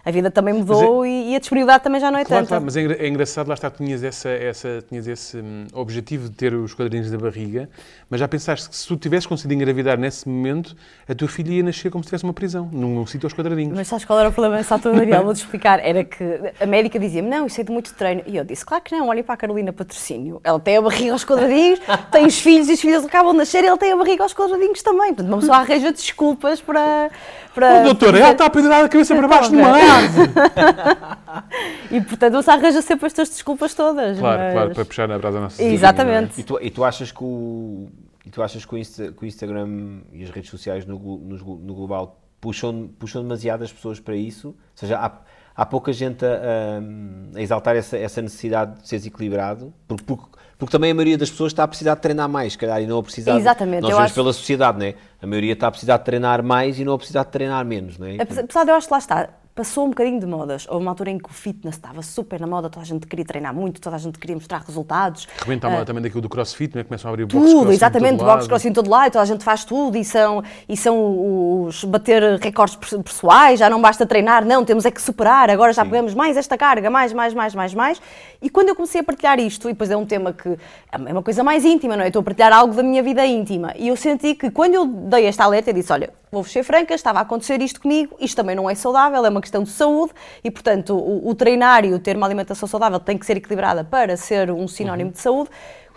[0.07, 2.47] a vida também mudou e, e a disponibilidade também já não é Claro, tanta.
[2.49, 6.35] claro, mas é, é engraçado, lá está, tinhas, essa, essa, tinhas esse hum, objetivo de
[6.35, 7.69] ter os quadrinhos da barriga,
[8.09, 10.77] mas já pensaste que se tu tivesses conseguido engravidar nesse momento,
[11.09, 13.75] a tua filha ia nascer como se tivesse uma prisão, num, num sítio aos quadradinhos.
[13.75, 15.25] Mas sabes qual era o problema nessa altura, Daniel?
[15.25, 15.81] Vou-te explicar.
[15.83, 16.23] Era que
[16.57, 18.23] a médica dizia-me, não, isso é de muito treino.
[18.25, 20.39] E eu disse, claro que não, olhem para a Carolina Patrocínio.
[20.41, 21.81] Ela tem a barriga aos quadradinhos,
[22.13, 24.33] tem os filhos e os filhos acabam de nascer e ela tem a barriga aos
[24.33, 25.07] quadradinhos também.
[25.13, 27.09] Portanto, uma pessoa arranja desculpas para...
[27.53, 29.57] para Oh, doutora, ela está a pendurar a cabeça para baixo de
[29.98, 31.18] a.
[31.89, 34.20] E, portanto, você arranja sempre estas desculpas todas.
[34.20, 36.42] Claro, mas- claro, para puxar na brasa a nossa Exatamente.
[36.42, 37.88] E tu, e tu achas que o.
[38.25, 41.20] E tu achas que o, Insta- que o Instagram e as redes sociais no, glo-
[41.63, 44.50] no global puxam, puxam demasiado as pessoas para isso?
[44.50, 45.12] Ou seja, há,
[45.56, 49.74] há pouca gente a, a- a exaltar essa, essa necessidade de seres equilibrado?
[49.88, 50.25] Porque, porque,
[50.58, 52.86] porque também a maioria das pessoas está a precisar de treinar mais, se calhar, e
[52.86, 53.32] não a precisar.
[53.34, 54.96] de- Exatamente, Nós vemos acho- pela sociedade, não é?
[55.22, 57.98] A maioria está a precisar de treinar mais e não a precisar de treinar menos,
[57.98, 58.18] não é?
[58.20, 60.67] Apesar de eu acho que lá está, passou um bocadinho de modas.
[60.69, 63.25] Houve uma altura em que o fitness estava super na moda, toda a gente queria
[63.25, 65.27] treinar muito, toda a gente queria mostrar resultados.
[65.39, 66.83] Rebenta a moda também daquilo do crossfit, não é?
[66.83, 69.65] Começam a abrir box Tudo, exatamente, box crossfit em todo lado, toda a gente faz
[69.65, 74.85] tudo e são, e são os bater recordes pessoais, já não basta treinar, não, temos
[74.85, 78.01] é que superar, agora já pegamos mais esta carga, mais, mais, mais, mais, mais.
[78.39, 80.55] E quando eu comecei a partilhar isto, e depois é um tema que
[80.91, 82.07] é uma coisa mais íntima, não é?
[82.07, 83.74] Estou a partilhar algo da minha vida íntima.
[83.75, 86.94] E eu senti que quando eu dei esta alerta, eu disse, olha, vou-vos ser franca,
[86.94, 90.13] estava a acontecer isto comigo, isto também não é saudável, é uma questão de saúde
[90.44, 93.83] e, portanto, o, o treinar e o ter uma alimentação saudável tem que ser equilibrada
[93.83, 95.50] para ser um sinónimo de saúde.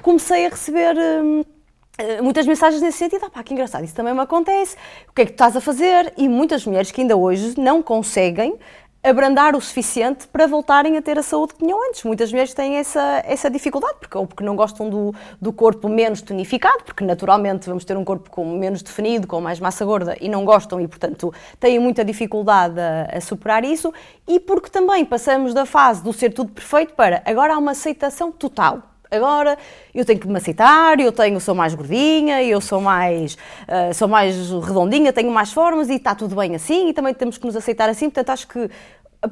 [0.03, 0.97] Comecei a receber.
[0.97, 1.45] hum,
[1.99, 4.77] eh, Muitas mensagens nesse sentido, ah pá, que engraçado, isso também me acontece,
[5.09, 6.12] o que é que tu estás a fazer?
[6.16, 8.57] E muitas mulheres que ainda hoje não conseguem
[9.03, 12.05] abrandar o suficiente para voltarem a ter a saúde que tinham antes.
[12.05, 16.21] Muitas mulheres têm essa, essa dificuldade, porque, ou porque não gostam do, do corpo menos
[16.21, 20.29] tonificado, porque naturalmente vamos ter um corpo com menos definido, com mais massa gorda, e
[20.29, 23.93] não gostam e, portanto, têm muita dificuldade a, a superar isso,
[24.29, 28.31] e porque também passamos da fase do ser tudo perfeito para agora há uma aceitação
[28.31, 28.83] total.
[29.11, 29.59] Agora
[29.94, 34.07] eu tenho que me aceitar, eu tenho, sou mais gordinha, eu sou mais, ah, sou
[34.09, 37.57] mais redondinha, tenho mais formas e está tudo bem assim e também temos que nos
[37.57, 38.09] aceitar assim.
[38.09, 38.70] Portanto, acho que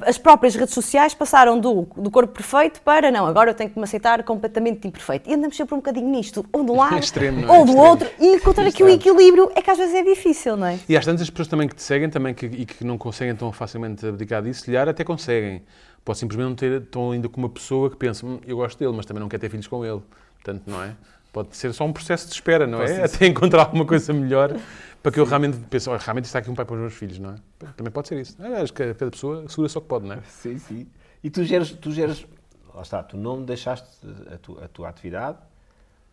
[0.01, 3.77] as próprias redes sociais passaram do, do corpo perfeito para não, agora eu tenho que
[3.77, 5.29] me aceitar completamente imperfeito.
[5.29, 7.51] E andamos sempre um bocadinho nisto, ou de um lado, Extremo, é?
[7.51, 7.89] ou do Extremo.
[7.89, 10.79] outro, e encontrar aqui o equilíbrio é que às vezes é difícil, não é?
[10.87, 13.51] E às tantas pessoas também que te seguem também que, e que não conseguem tão
[13.51, 15.63] facilmente abdicar disso, se calhar até conseguem.
[16.09, 18.91] Pode simplesmente não ter tão ainda com uma pessoa que pensa, "Hum, eu gosto dele,
[18.97, 20.01] mas também não quer ter filhos com ele.
[20.37, 20.95] Portanto, não é?
[21.31, 23.03] Pode ser só um processo de espera, não é?
[23.03, 24.59] Até encontrar alguma coisa melhor
[25.03, 27.19] para que eu realmente pense, "Oh, realmente está aqui um pai para os meus filhos,
[27.19, 27.35] não é?
[27.77, 28.35] Também pode ser isso.
[28.39, 30.21] Ah, Acho que cada pessoa segura só que pode, não é?
[30.23, 30.87] Sim, sim.
[31.23, 32.25] E tu geres, tu geres,
[32.73, 33.87] lá está, tu não deixaste
[34.33, 35.37] a, tu- a tua atividade.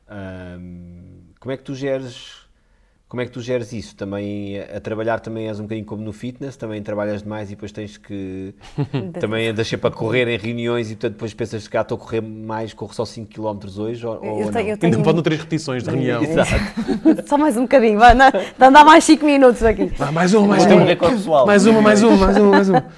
[0.06, 2.45] Ahm, como é que tu geres,
[3.08, 3.94] como é que tu geres isso?
[3.94, 7.70] Também a, trabalhar também és um bocadinho como no fitness, também trabalhas demais e depois
[7.70, 8.52] tens que
[9.20, 12.00] também andas sempre a correr em reuniões e portanto depois pensas que ah, estou a
[12.00, 14.52] correr mais, corro só 5 km hoje ou, ou Eu não?
[14.52, 16.22] tenho- Ainda tenho- me pode três repetições de reunião.
[16.22, 16.50] Exato.
[17.26, 19.92] Só mais um bocadinho, vai, não, de andar mais 5 minutos aqui.
[20.00, 20.84] Ah, mais uma, mais um uma.
[21.46, 22.86] Mais uma, mais uma, mais uma, mais uma.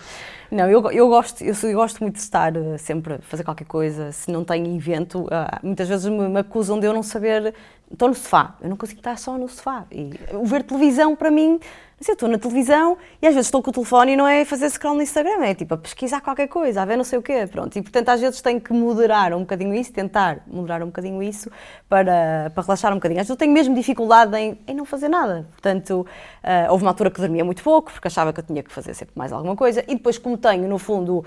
[0.50, 3.66] Não, eu, eu, gosto, eu, eu gosto muito de estar eh, sempre a fazer qualquer
[3.66, 4.12] coisa.
[4.12, 7.52] Se não tenho evento, ah, muitas vezes me, me acusam de eu não saber
[7.92, 9.84] estou no sofá, eu não consigo estar só no sofá.
[9.90, 11.58] E o ver televisão, para mim,
[12.00, 14.44] assim, eu estou na televisão e às vezes estou com o telefone e não é
[14.44, 17.22] fazer scroll no Instagram, é tipo a pesquisar qualquer coisa, a ver não sei o
[17.22, 17.76] quê, pronto.
[17.76, 21.50] E portanto às vezes tenho que moderar um bocadinho isso, tentar moderar um bocadinho isso
[21.88, 23.20] para, para relaxar um bocadinho.
[23.20, 25.46] Às vezes eu tenho mesmo dificuldade em, em não fazer nada.
[25.50, 26.06] Portanto,
[26.44, 28.94] uh, houve uma altura que dormia muito pouco, porque achava que eu tinha que fazer
[28.94, 29.82] sempre mais alguma coisa.
[29.88, 31.24] E depois, como tenho, no fundo,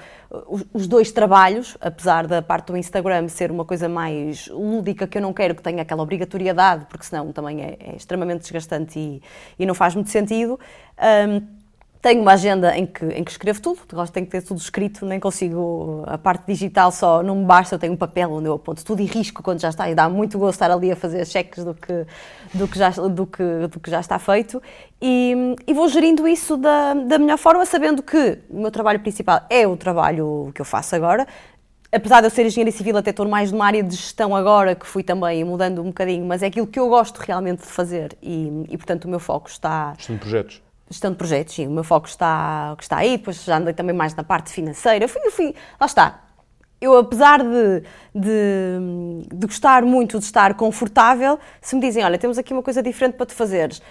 [0.48, 5.18] os, os dois trabalhos, apesar da parte do Instagram ser uma coisa mais lúdica, que
[5.18, 6.51] eu não quero que tenha aquela obrigatoriedade,
[6.90, 9.22] porque senão também é, é extremamente desgastante e,
[9.58, 10.60] e não faz muito sentido.
[11.28, 11.62] Um,
[12.02, 15.06] tenho uma agenda em que, em que escrevo tudo, gosto tenho que ter tudo escrito,
[15.06, 18.54] nem consigo, a parte digital só não me basta, eu tenho um papel onde eu
[18.54, 21.26] aponto tudo e risco quando já está, e dá muito gosto estar ali a fazer
[21.28, 22.06] cheques do que,
[22.56, 24.62] do que, já, do que, do que já está feito,
[25.00, 29.42] e, e vou gerindo isso da, da melhor forma, sabendo que o meu trabalho principal
[29.48, 31.28] é o trabalho que eu faço agora,
[31.92, 34.86] apesar de eu ser engenheira civil, até estou mais numa área de gestão agora, que
[34.86, 38.66] fui também mudando um bocadinho, mas é aquilo que eu gosto realmente de fazer, e,
[38.70, 39.94] e portanto o meu foco está...
[39.98, 43.58] Gestão de projetos gestão de projetos, sim, o meu foco está, está aí, depois já
[43.58, 45.06] andei também mais na parte financeira.
[45.06, 46.20] Eu fui, eu fui lá está.
[46.82, 52.40] Eu, apesar de, de, de, gostar muito de estar confortável, se me dizem, olha, temos
[52.40, 53.82] aqui uma coisa diferente para tu fazeres,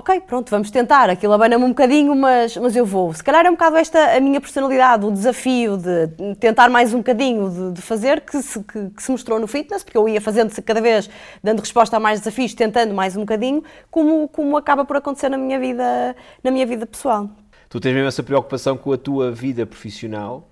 [0.00, 3.12] ok, pronto, vamos tentar, aquilo abana-me um bocadinho, mas, mas eu vou.
[3.12, 6.98] Se calhar é um bocado esta a minha personalidade, o desafio de tentar mais um
[6.98, 10.20] bocadinho de, de fazer, que se, que, que se, mostrou no fitness, porque eu ia
[10.20, 11.08] fazendo-se cada vez,
[11.42, 15.36] dando resposta a mais desafios, tentando mais um bocadinho, como, como acaba por acontecer na
[15.36, 17.28] minha vida, na minha vida pessoal.
[17.68, 20.48] Tu tens mesmo essa preocupação com a tua vida profissional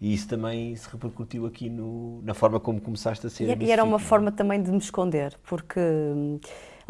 [0.00, 3.56] e isso também se repercutiu aqui no, na forma como começaste a ser.
[3.58, 5.80] E, e era uma forma também de me esconder, porque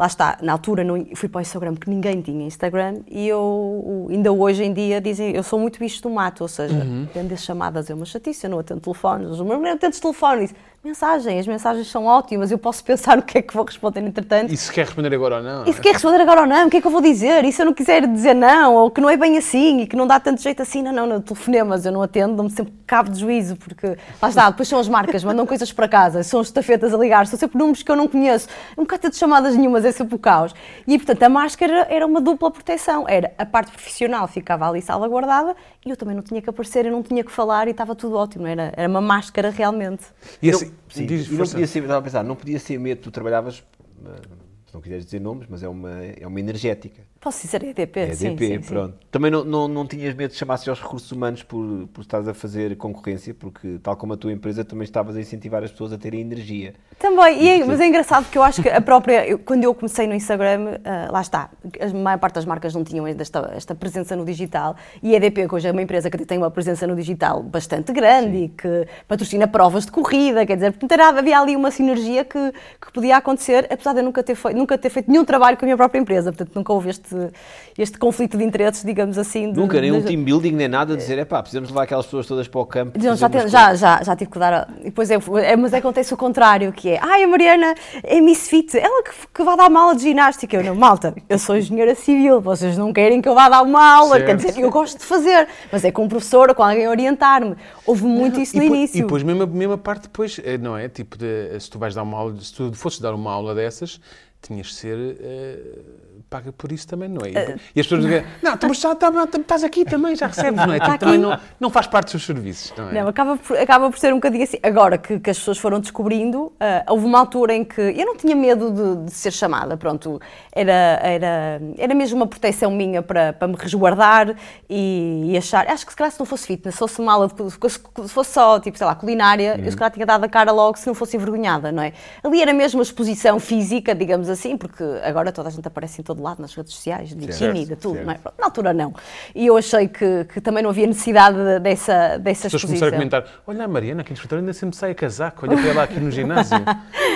[0.03, 4.07] lá está, na altura não, fui para o Instagram porque ninguém tinha Instagram e eu,
[4.09, 7.07] ainda hoje em dia, dizem, eu sou muito bicho do mato, ou seja, uhum.
[7.09, 11.39] atender chamadas é uma chatice, eu não atendo telefones, os meus não atendo telefones, mensagem,
[11.39, 14.53] as mensagens são ótimas, eu posso pensar o que é que vou responder entretanto.
[14.53, 15.65] E se quer responder agora ou não?
[15.65, 17.45] E se quer responder agora ou não, o que é que eu vou dizer?
[17.45, 19.95] E se eu não quiser dizer não, ou que não é bem assim, e que
[19.95, 23.09] não dá tanto jeito assim, não, não, não telefonemas eu não atendo, dou-me sempre cabo
[23.09, 26.47] de juízo, porque lá está, depois são as marcas, mandam coisas para casa, são as
[26.47, 29.91] estafetas a ligar, são sempre números que eu não conheço, nunca tenho chamadas nenhumas, é
[29.91, 30.53] sempre o caos.
[30.85, 35.55] E portanto a máscara era uma dupla proteção, era a parte profissional ficava ali salvaguardada
[35.85, 38.15] e eu também não tinha que aparecer, eu não tinha que falar e estava tudo
[38.17, 40.03] ótimo, era, era uma máscara realmente.
[40.41, 43.11] E assim, Sim, Diz, não podia ser, estava a pensar, não podia ser medo, tu
[43.11, 43.63] trabalhavas,
[44.05, 44.21] eh,
[44.67, 47.01] se não quiseres dizer nomes, mas é uma, é uma energética.
[47.23, 48.97] Posso dizer EDP, é sim, EDP, sim, pronto.
[48.99, 49.07] Sim.
[49.09, 52.33] Também não, não, não tinhas medo de chamar-se aos recursos humanos por, por estares a
[52.33, 55.97] fazer concorrência, porque tal como a tua empresa também estavas a incentivar as pessoas a
[55.97, 56.73] terem energia.
[56.99, 59.73] Também, e é, mas é engraçado porque eu acho que a própria, eu, quando eu
[59.73, 63.73] comecei no Instagram, uh, lá está, a maior parte das marcas não tinham esta, esta
[63.73, 66.85] presença no digital e a EDP, que hoje é uma empresa que tem uma presença
[66.85, 71.55] no digital bastante grande e que patrocina provas de corrida, quer dizer, porque havia ali
[71.55, 75.09] uma sinergia que, que podia acontecer, apesar de eu nunca ter, feito, nunca ter feito
[75.09, 77.31] nenhum trabalho com a minha própria empresa, portanto nunca houve este este,
[77.77, 79.51] este conflito de interesses, digamos assim.
[79.51, 82.05] De, Nunca, nem de, um team building, nem nada, dizer, é pá, precisamos levar aquelas
[82.05, 82.99] pessoas todas para o campo.
[83.01, 84.67] Não, já, te, já, já, já, tive que dar.
[84.83, 87.73] Depois é, é, mas acontece o contrário, que é, ai, a Mariana
[88.03, 90.57] é misfit, ela que, que vai dar uma aula de ginástica.
[90.57, 93.83] Eu não, malta, eu sou engenheira civil, vocês não querem que eu vá dar uma
[93.83, 94.25] aula, certo.
[94.25, 97.55] quer dizer, eu gosto de fazer, mas é com um professor ou com alguém orientar-me.
[97.85, 98.99] Houve muito não, isso no e início.
[98.99, 100.87] E depois, mesmo, mesmo a parte depois, eh, não é?
[100.87, 103.99] Tipo, de, se tu vais dar uma aula, se tu fosses dar uma aula dessas,
[104.41, 104.97] tinhas de ser.
[104.97, 107.29] Uh, paga por isso também, não é?
[107.29, 110.65] Uh, e as pessoas dizem, não, mas já tá, tá, estás aqui também, já recebes,
[110.65, 110.79] não é?
[110.79, 112.93] Tá também não, não faz parte dos seus serviços, não é?
[112.93, 114.57] Não, acaba por, acaba por ser um bocadinho assim.
[114.63, 116.53] Agora que, que as pessoas foram descobrindo, uh,
[116.89, 120.19] houve uma altura em que eu não tinha medo de, de, ser chamada, pronto,
[120.51, 124.35] era, era, era mesmo uma proteção minha para, para me resguardar
[124.67, 128.09] e, e achar, acho que se calhar se não fosse fitness, se fosse mala, se
[128.09, 129.65] fosse só, tipo, sei lá, culinária, uhum.
[129.65, 131.93] eu se calhar tinha dado a cara logo se não fosse envergonhada, não é?
[132.23, 136.03] Ali era mesmo a exposição física, digamos assim, porque agora toda a gente aparece em
[136.03, 138.19] todo lado nas redes sociais, de biquíni, de tudo, não é?
[138.39, 138.93] Na altura não.
[139.35, 142.95] E eu achei que, que também não havia necessidade dessa, dessa As pessoas começaram a
[142.95, 145.83] comentar, olha a Mariana aqui no escritório ainda sempre sai a casaco, olha para ela
[145.83, 146.57] aqui no ginásio.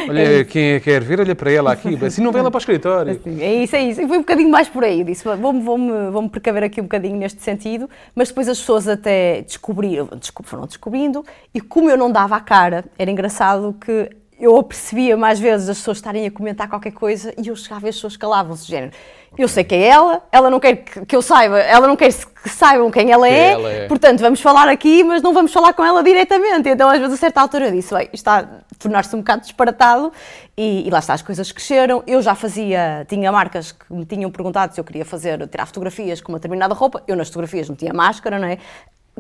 [0.10, 2.60] Olha, é quem quer ver, olha para ela aqui, assim não vem lá para o
[2.60, 3.12] escritório.
[3.12, 4.02] Assim, é isso, é isso.
[4.02, 5.04] E foi um bocadinho mais por aí.
[5.04, 5.78] Disse, vou-me vou
[6.12, 10.08] vou precaver aqui um bocadinho neste sentido, mas depois as pessoas até descobriram,
[10.44, 15.40] foram descobrindo, e como eu não dava a cara, era engraçado que eu apercebia mais
[15.40, 18.68] vezes as pessoas estarem a comentar qualquer coisa e eu chegava e as pessoas calavam-se,
[18.68, 18.92] género.
[19.38, 22.50] Eu sei quem é ela, ela não quer que eu saiba, ela não quer que
[22.50, 25.84] saibam quem ela, é, ela é, portanto vamos falar aqui, mas não vamos falar com
[25.84, 26.70] ela diretamente.
[26.70, 28.48] Então, às vezes, a certa altura, eu disse: isto está a
[28.80, 30.14] tornar-se um bocado disparatado,
[30.56, 32.04] e, e, lá está, as coisas cresceram.
[32.08, 36.22] Eu já fazia, tinha marcas que me tinham perguntado se eu queria fazer, tirar fotografias
[36.22, 38.58] com uma determinada roupa, eu nas fotografias não tinha máscara, não é?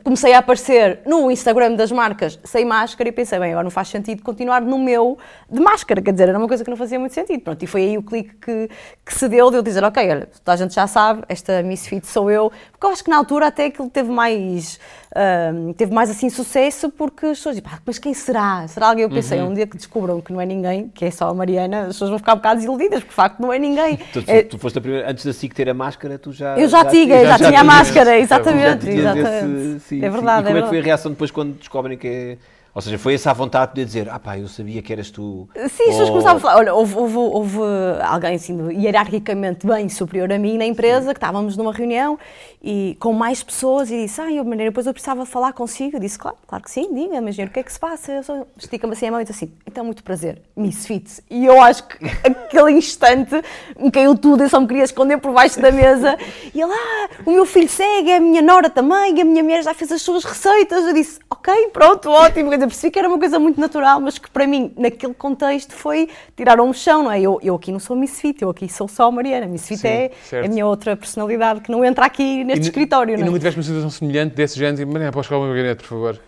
[0.07, 3.89] Comecei a aparecer no Instagram das marcas sem máscara e pensei, bem, agora não faz
[3.89, 5.17] sentido continuar no meu
[5.51, 7.41] de máscara, quer dizer, era uma coisa que não fazia muito sentido.
[7.41, 8.69] Pronto, e foi aí o clique que,
[9.05, 12.07] que se deu de eu dizer, ok, olha, toda a gente já sabe, esta Misfit
[12.07, 14.79] sou eu, porque eu acho que na altura até aquilo teve mais,
[15.17, 18.67] uh, teve mais assim sucesso, porque as pessoas dizem, mas quem será?
[18.67, 19.03] Será alguém?
[19.03, 19.49] Eu pensei, uhum.
[19.49, 22.09] um dia que descubram que não é ninguém, que é só a Mariana, as pessoas
[22.11, 23.97] vão ficar um bocado desiludidas, porque de facto não é ninguém.
[24.13, 26.57] Tu, é, tu foste a primeira, antes da SIC ter a máscara, tu já.
[26.57, 28.89] Eu já, já tinha, já, já, tinha a máscara, exatamente.
[28.89, 29.75] exatamente.
[29.75, 30.47] Esse, sim, é verdade.
[30.47, 30.53] Sim.
[30.53, 32.37] E como é, é que foi a reação depois quando descobrem que é.
[32.77, 35.49] Ou seja, foi essa a vontade de dizer, ah pá, eu sabia que eras tu.
[35.55, 37.57] Sim, as pessoas começavam a falar, olha, houve, houve, houve,
[38.03, 42.19] alguém assim, hierarquicamente bem superior a mim na empresa, que estávamos numa reunião
[42.61, 45.95] e com mais pessoas e disse, ah, eu, maneira, depois eu precisava falar consigo.
[45.95, 48.21] Eu disse, claro, claro que sim, diga, mas o que é que se passa?
[48.55, 51.23] Estica-me assim a mão e disse assim, então muito prazer, Miss Fit.
[51.31, 53.41] E eu acho que aquele instante
[53.79, 56.15] me caiu tudo, eu só me queria esconder por baixo da mesa.
[56.53, 59.73] E ele, ah, o meu filho segue, a minha nora também, a minha mulher já
[59.73, 60.85] fez as suas receitas.
[60.85, 64.47] Eu disse, ok, pronto, ótimo percebi que era uma coisa muito natural, mas que para
[64.47, 67.21] mim, naquele contexto, foi tirar um chão, não é?
[67.21, 69.45] Eu, eu aqui não sou Misfit, eu aqui sou só a Mariana.
[69.47, 73.13] Misfit Sim, é, é a minha outra personalidade que não entra aqui neste e, escritório,
[73.13, 73.23] e não é?
[73.23, 74.87] E nunca tiveste uma situação semelhante desse género?
[74.87, 76.19] Mariana, podes chegar ao meu gabinete, por favor?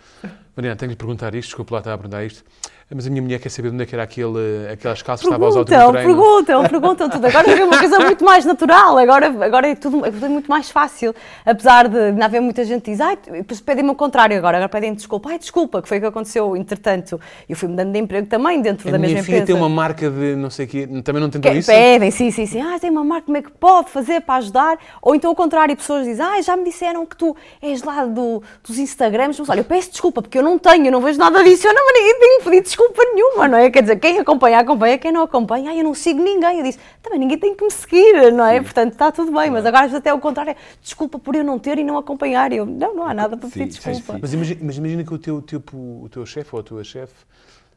[0.56, 2.44] Mariana, tenho que lhe perguntar isto, desculpa lá estar a perguntar isto.
[2.92, 5.46] Mas a minha mulher quer saber onde é que era aquele, aquelas calças que estava
[5.46, 5.92] a usar o treino.
[5.94, 7.28] Perguntam, perguntam tudo.
[7.28, 10.72] Agora é uma coisa muito mais natural, agora, agora é, tudo, é tudo muito mais
[10.72, 11.14] fácil.
[11.46, 13.16] Apesar de não haver muita gente que diz, ai,
[13.64, 15.30] pedem-me o contrário agora, agora pedem desculpa.
[15.30, 17.22] Ai, desculpa, que foi o que aconteceu, entretanto.
[17.48, 19.32] Eu fui mudando de emprego também dentro a da mesma empresa.
[19.32, 21.70] Minha filha tem uma marca de não sei o quê, também não tentou que, isso?
[21.70, 22.60] Pedem, sim, sim, sim.
[22.60, 24.80] Ah, tem uma marca, como é que pode fazer para ajudar?
[25.00, 28.42] Ou então o contrário, pessoas dizem, ah, já me disseram que tu és lá do,
[28.68, 31.44] dos Instagrams, mas olha, eu peço desculpa, porque eu não tenho, eu não vejo nada
[31.44, 33.70] disso, eu não, ninguém tem que pedir desculpa nenhuma, não é?
[33.70, 36.60] Quer dizer, quem acompanha, acompanha, quem não acompanha, ah, eu não sigo ninguém.
[36.60, 38.58] Eu disse, também ninguém tem que me seguir, não é?
[38.58, 38.64] Sim.
[38.64, 41.84] Portanto, está tudo bem, mas agora até o contrário, desculpa por eu não ter e
[41.84, 42.52] não acompanhar.
[42.54, 44.14] Eu, não, não há nada para pedir sim, desculpa.
[44.14, 46.84] Sim, mas, imagina, mas imagina que o teu, teu, o teu chefe ou a tua
[46.84, 47.26] chefe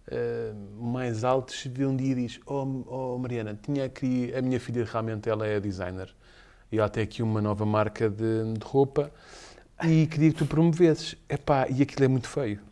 [0.09, 4.41] uh, mais alto se vê um dia e diz, oh, oh Mariana, tinha aqui, a
[4.41, 6.09] minha filha realmente ela é designer
[6.71, 9.11] e ela tem aqui uma nova marca de, de roupa
[9.85, 11.17] e queria que tu promovesses.
[11.29, 12.72] Epá, e aquilo é muito feio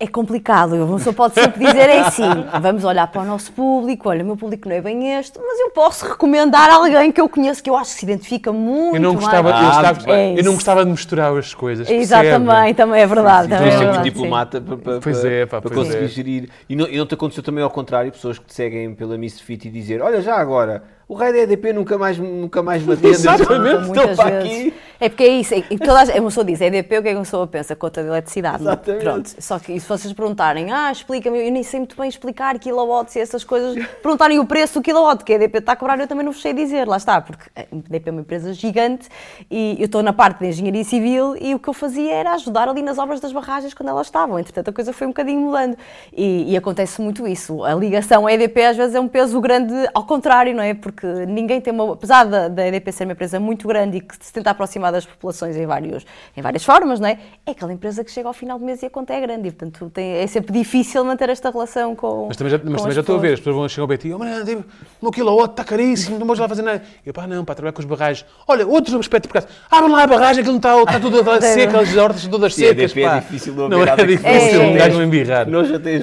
[0.00, 0.74] é complicado.
[0.74, 2.22] Uma pessoa pode sempre dizer é assim:
[2.60, 5.58] vamos olhar para o nosso público, olha, o meu público não é bem este, mas
[5.58, 9.00] eu posso recomendar alguém que eu conheço que eu acho que se identifica muito eu
[9.00, 9.62] não gostava, mais.
[9.62, 11.90] Eu, estava, é eu não gostava de misturar as coisas.
[11.90, 13.48] Exatamente, também é verdade.
[13.48, 16.08] Sim, sim, também é muito diplomata para, para, pois é, pá, para conseguir é.
[16.08, 16.50] gerir.
[16.68, 19.40] E não, e não te aconteceu também ao contrário, pessoas que te seguem pela Miss
[19.40, 22.92] Fit e dizer: olha, já agora o rei da EDP nunca mais, nunca mais me
[22.92, 23.08] atende.
[23.08, 24.74] Exatamente, estou para aqui.
[25.00, 27.16] É porque é isso, é, toda a, uma pessoa diz EDP, o que é que
[27.16, 27.76] uma pessoa pensa?
[27.76, 28.62] Conta de eletricidade.
[28.62, 29.02] Exatamente.
[29.02, 33.14] Pronto, só que se vocês perguntarem, ah, explica-me, eu nem sei muito bem explicar kilowatts
[33.16, 36.08] e essas coisas, perguntarem o preço do kilowatt que a EDP está a cobrar, eu
[36.08, 39.08] também não vos sei dizer, lá está, porque a EDP é uma empresa gigante
[39.50, 42.68] e eu estou na parte de engenharia civil e o que eu fazia era ajudar
[42.68, 45.76] ali nas obras das barragens quando elas estavam, entretanto a coisa foi um bocadinho mudando
[46.12, 49.74] e, e acontece muito isso, a ligação à EDP às vezes é um peso grande
[49.94, 50.74] ao contrário, não é?
[50.74, 51.92] Porque ninguém tem uma.
[51.92, 55.06] Apesar da, da EDP ser uma empresa muito grande e que se tenta aproximar das
[55.06, 56.04] populações em, vários,
[56.36, 57.18] em várias formas, não é?
[57.46, 59.52] É aquela empresa que chega ao final do mês e a conta é grande e,
[59.52, 62.26] portanto, tem, é sempre difícil manter esta relação com.
[62.28, 64.14] Mas também já, mas também já estou a ver, as pessoas vão chegar ao BT,
[64.14, 64.64] oh, mas tipo,
[65.00, 66.82] no quilowatt está caríssimo, não vamos lá fazer nada.
[67.04, 68.26] E eu, pá, não, para trabalhar com as barragens.
[68.46, 71.80] Olha, outro aspecto por causa, abrem lá a barragem, que não está, está tudo seca,
[71.80, 72.92] as hortas estão todas secas.
[72.92, 75.46] Sim, é difícil não, não é difícil um gajo embirrar.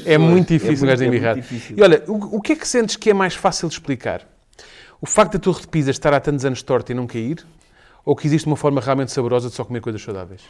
[0.06, 1.38] É muito difícil um gajo embirrar.
[1.76, 4.22] E olha, o, o que é que sentes que é mais fácil de explicar?
[5.02, 7.46] O facto da Torre de Pisa estar há tantos anos torta e não cair?
[8.06, 10.44] Ou que existe uma forma realmente saborosa de só comer coisas saudáveis?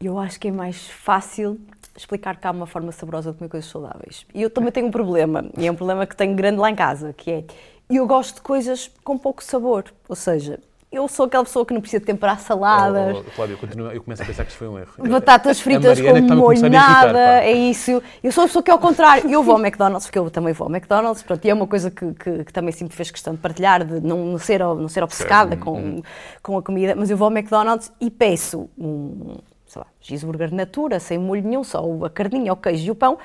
[0.00, 1.60] Eu acho que é mais fácil
[1.94, 4.26] explicar que há uma forma saborosa de comer coisas saudáveis.
[4.34, 6.74] E eu também tenho um problema, e é um problema que tenho grande lá em
[6.74, 7.44] casa, que é
[7.88, 9.84] eu gosto de coisas com pouco sabor.
[10.08, 10.58] Ou seja,
[10.96, 13.16] eu sou aquela pessoa que não precisa temperar saladas.
[13.16, 13.58] Oh, oh, Cláudio,
[13.92, 14.92] eu, começo a pensar que isto foi um erro.
[14.98, 18.02] Batatas fritas com molho nada, é isso.
[18.22, 19.30] Eu sou a pessoa que é ao contrário.
[19.30, 21.90] Eu vou ao McDonald's, porque eu também vou ao McDonald's, pronto, e é uma coisa
[21.90, 25.02] que, que, que também sempre fez questão de partilhar, de não, não, ser, não ser
[25.02, 26.02] obcecada com, hum.
[26.42, 31.00] com a comida, mas eu vou ao McDonald's e peço um, sei lá, cheeseburger natura,
[31.00, 33.18] sem molho nenhum, só a carninha, o queijo e o pão,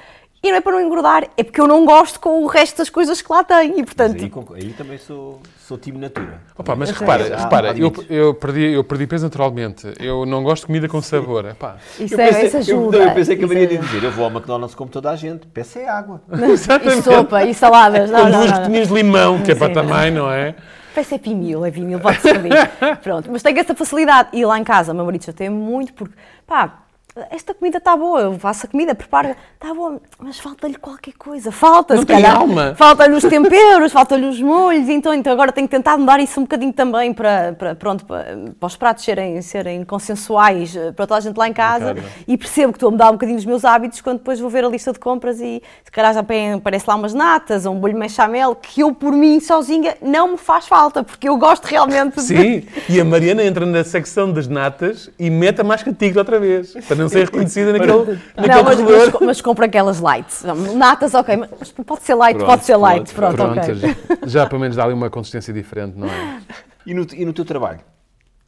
[0.43, 2.89] e não é para não engordar, é porque eu não gosto com o resto das
[2.89, 3.79] coisas que lá tem.
[3.79, 4.15] E, portanto...
[4.55, 6.41] Aí, aí, também sou, sou time natura.
[6.57, 9.93] Opa, mas repara, é, repara eu, eu, perdi, eu perdi peso naturalmente.
[9.99, 11.45] Eu não gosto de comida com sabor.
[11.45, 11.77] Epá.
[11.99, 12.97] Isso, é, pensei, isso ajuda.
[12.97, 13.67] Eu, eu pensei que eu ia é...
[13.67, 16.19] dizer, eu vou ao McDonald's como toda a gente, peço é água.
[16.31, 18.09] e sopa, e saladas.
[18.09, 20.55] Não, não, duas gotinhas de limão, que é para também, não é?
[20.95, 22.27] Peço é pinil, é pinil, pode-se.
[23.03, 24.29] Pronto, mas tenho essa facilidade.
[24.33, 26.15] E lá em casa, meu marido já tem muito, porque,
[26.47, 26.80] pá,
[27.29, 31.51] esta comida está boa, eu faço a comida, preparo, está boa, mas falta-lhe qualquer coisa,
[31.51, 32.73] falta, Não se tem calhar, alma.
[32.77, 36.43] falta-lhe os temperos, falta-lhe os molhos, então, então agora tenho que tentar mudar isso um
[36.43, 41.17] bocadinho também para, para, pronto, para, para os pratos serem, serem consensuais eh, para toda
[41.17, 41.95] a gente lá em casa.
[42.25, 44.63] e percebo que estou a mudar um bocadinho os meus hábitos quando depois vou ver
[44.63, 47.97] a lista de compras e se calhar já aparece lá umas natas ou um bolho
[47.99, 52.21] bechamel que eu por mim sozinha não me faz falta, porque eu gosto realmente de...
[52.21, 56.17] Sim, e a Mariana entra na secção das natas e mete a máscara de tigre
[56.17, 57.91] outra vez, para não ser reconhecida naquele,
[58.35, 59.11] naquele Não, mas, corredor.
[59.13, 60.27] mas, mas compro aquelas light.
[60.75, 63.13] Natas, ok, mas pode ser light, Pronto, pode ser light.
[63.13, 63.75] pronto, Pronto, Pronto, ok.
[64.23, 66.41] já, já pelo menos dá ali uma consistência diferente, não é?
[66.85, 67.79] E no, e no teu trabalho?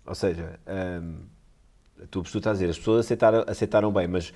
[0.05, 1.15] Ou seja, hum,
[2.11, 4.33] tu, tu estás a dizer, as pessoas aceitaram, aceitaram bem, mas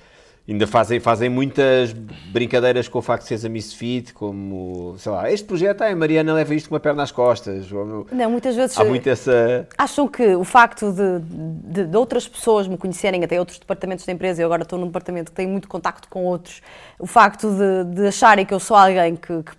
[0.48, 1.92] ainda fazem, fazem muitas
[2.32, 5.96] brincadeiras com o facto de seres a Misfit, como, sei lá, este projeto, ai, a
[5.96, 7.70] Mariana leva isto com uma perna às costas.
[7.70, 9.68] Não, muitas vezes Há muito essa...
[9.76, 14.12] acham que o facto de, de- de outras pessoas me conhecerem, até outros departamentos da
[14.12, 16.62] empresa, eu agora estou num departamento que tem muito contacto com outros,
[16.98, 19.52] o facto de, de acharem que eu sou alguém que, que,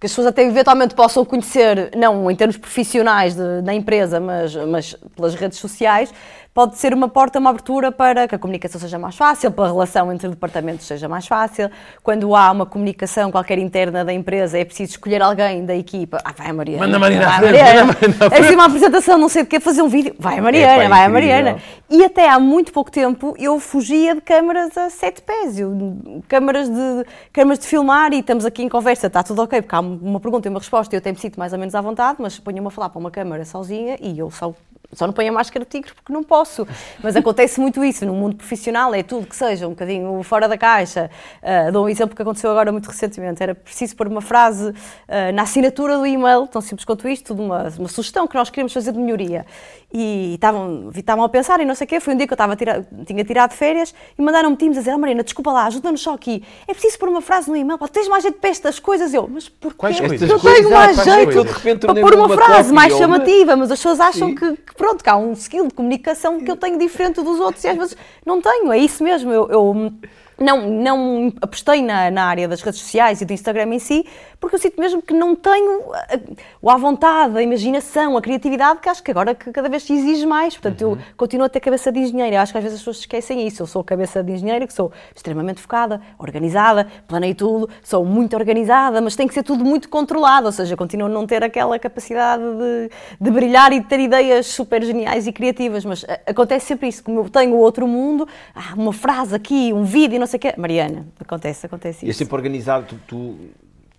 [0.00, 4.54] que as pessoas até eventualmente possam conhecer, não em termos profissionais de- na empresa, mas,
[4.54, 6.12] mas pelas redes sociais,
[6.52, 9.68] pode ser uma porta, uma abertura para que a comunicação seja mais fácil, para a
[9.68, 11.70] relação entre departamentos seja mais fácil.
[12.02, 16.18] Quando há uma comunicação qualquer interna da empresa, é preciso escolher alguém da equipa.
[16.24, 16.86] Ah, vai a Mariana.
[16.86, 17.84] Manda a Mariana vai frente, Mariana.
[17.84, 20.14] manda a Mariana É assim uma apresentação, não sei de que, fazer um vídeo.
[20.18, 21.08] Vai a Mariana, vai a.
[21.08, 21.58] Mariana.
[21.88, 25.96] E até há muito pouco tempo eu fugia de câmaras a sete pés, eu,
[26.28, 29.80] câmaras, de, câmaras de filmar e estamos aqui em conversa, está tudo ok, porque há
[29.80, 32.18] uma pergunta e uma resposta e eu tenho me sinto mais ou menos à vontade,
[32.20, 34.54] mas ponho-me a falar para uma câmara sozinha e eu só,
[34.92, 36.66] só não ponho a máscara tigre porque não posso.
[37.02, 40.58] Mas acontece muito isso no mundo profissional, é tudo que seja um bocadinho fora da
[40.58, 41.10] caixa.
[41.42, 44.74] Ah, dou um exemplo que aconteceu agora muito recentemente, era preciso pôr uma frase
[45.08, 48.50] ah, na assinatura do e-mail, tão simples quanto isto, de uma, uma sugestão que nós
[48.50, 49.46] queríamos fazer de melhoria.
[49.92, 52.52] E estavam, a pensar e não sei o quê, foi um dia que eu estava
[52.52, 56.00] a tirar- tinha tirado férias e mandaram-me times a dizer, oh, Marina, desculpa lá, ajuda-nos
[56.00, 56.44] só aqui.
[56.68, 59.12] É preciso pôr uma frase no e-mail, pá, tens mais jeito para estas coisas?
[59.12, 59.76] Eu, mas porquê?
[59.76, 60.28] Quais coisas?
[60.28, 61.44] não tenho mais ah, jeito coisas?
[61.44, 64.74] De repente, para pôr uma uma frase mais chamativa, mas as pessoas acham que, que,
[64.76, 67.76] pronto, que há um skill de comunicação que eu tenho diferente dos outros e às
[67.78, 69.32] vezes não tenho, é isso mesmo.
[69.32, 69.92] Eu, eu
[70.40, 74.06] não, não apostei na, na área das redes sociais e do Instagram em si,
[74.40, 78.80] porque eu sinto mesmo que não tenho a, a, a vontade, a imaginação, a criatividade
[78.80, 80.54] que acho que agora que cada vez se exige mais.
[80.56, 82.36] Portanto, eu continuo a ter cabeça de engenheiro.
[82.36, 83.62] Eu acho que às vezes as pessoas esquecem isso.
[83.62, 89.00] Eu sou cabeça de engenheiro, que sou extremamente focada, organizada, planei tudo, sou muito organizada,
[89.02, 90.46] mas tem que ser tudo muito controlado.
[90.46, 94.46] Ou seja, continuo a não ter aquela capacidade de, de brilhar e de ter ideias
[94.46, 95.84] super geniais e criativas.
[95.84, 97.04] Mas a- acontece sempre isso.
[97.04, 100.54] Como eu tenho outro mundo, ah, uma frase aqui, um vídeo, não o quê.
[100.56, 102.18] Mariana, acontece, acontece E isso.
[102.18, 103.36] sempre organizado, tu,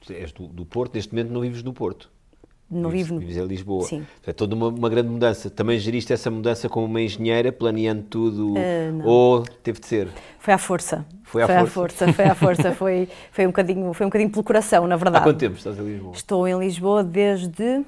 [0.06, 2.10] tu, és do, do Porto, neste momento não vives no Porto.
[2.74, 3.84] Não vives, vivo no- Vives em Lisboa.
[3.86, 4.08] Sim.
[4.26, 5.50] É toda uma, uma grande mudança.
[5.50, 8.54] Também geriste essa mudança como uma engenheira, planeando tudo?
[8.94, 9.06] Não.
[9.06, 10.08] ou teve de ser?
[10.40, 11.06] Foi à força.
[11.24, 11.66] Foi à foi força.
[11.66, 14.96] à força, foi à força, foi, foi, um bocadinho, foi um bocadinho pelo coração, na
[14.96, 15.24] Há verdade.
[15.26, 16.14] quanto tempo estás em Lisboa?
[16.16, 17.84] Estou em Lisboa desde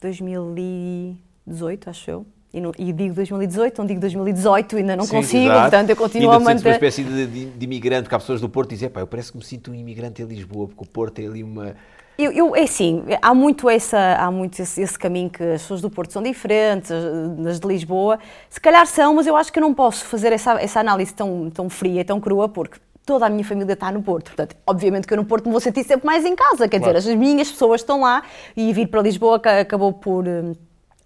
[0.00, 2.26] 2018, acho eu.
[2.58, 5.60] E, não- e digo 2018, não digo 2018, ainda não Sim, consigo, exato.
[5.62, 6.86] portanto eu continuo a ainda te sentes uma manter.
[6.86, 9.38] espécie de, de, de imigrante, porque há pessoas do Porto dizem, pá, eu parece que
[9.38, 11.74] me sinto um imigrante em Lisboa, porque o Porto tem ali uma...
[12.18, 15.80] Eu, eu- é assim, há muito, essa, há muito esse, esse caminho que as pessoas
[15.80, 16.90] do Porto são diferentes
[17.38, 18.18] das de Lisboa.
[18.50, 21.48] Se calhar são, mas eu acho que eu não posso fazer essa, essa análise tão,
[21.48, 24.26] tão fria e tão crua, porque toda a minha família está no Porto.
[24.34, 26.66] Portanto, obviamente que eu no Porto me vou sentir sempre mais em casa.
[26.68, 26.98] Quer Claro.
[26.98, 28.24] dizer, as minhas pessoas estão lá
[28.56, 30.24] e vir para Lisboa ca- acabou por.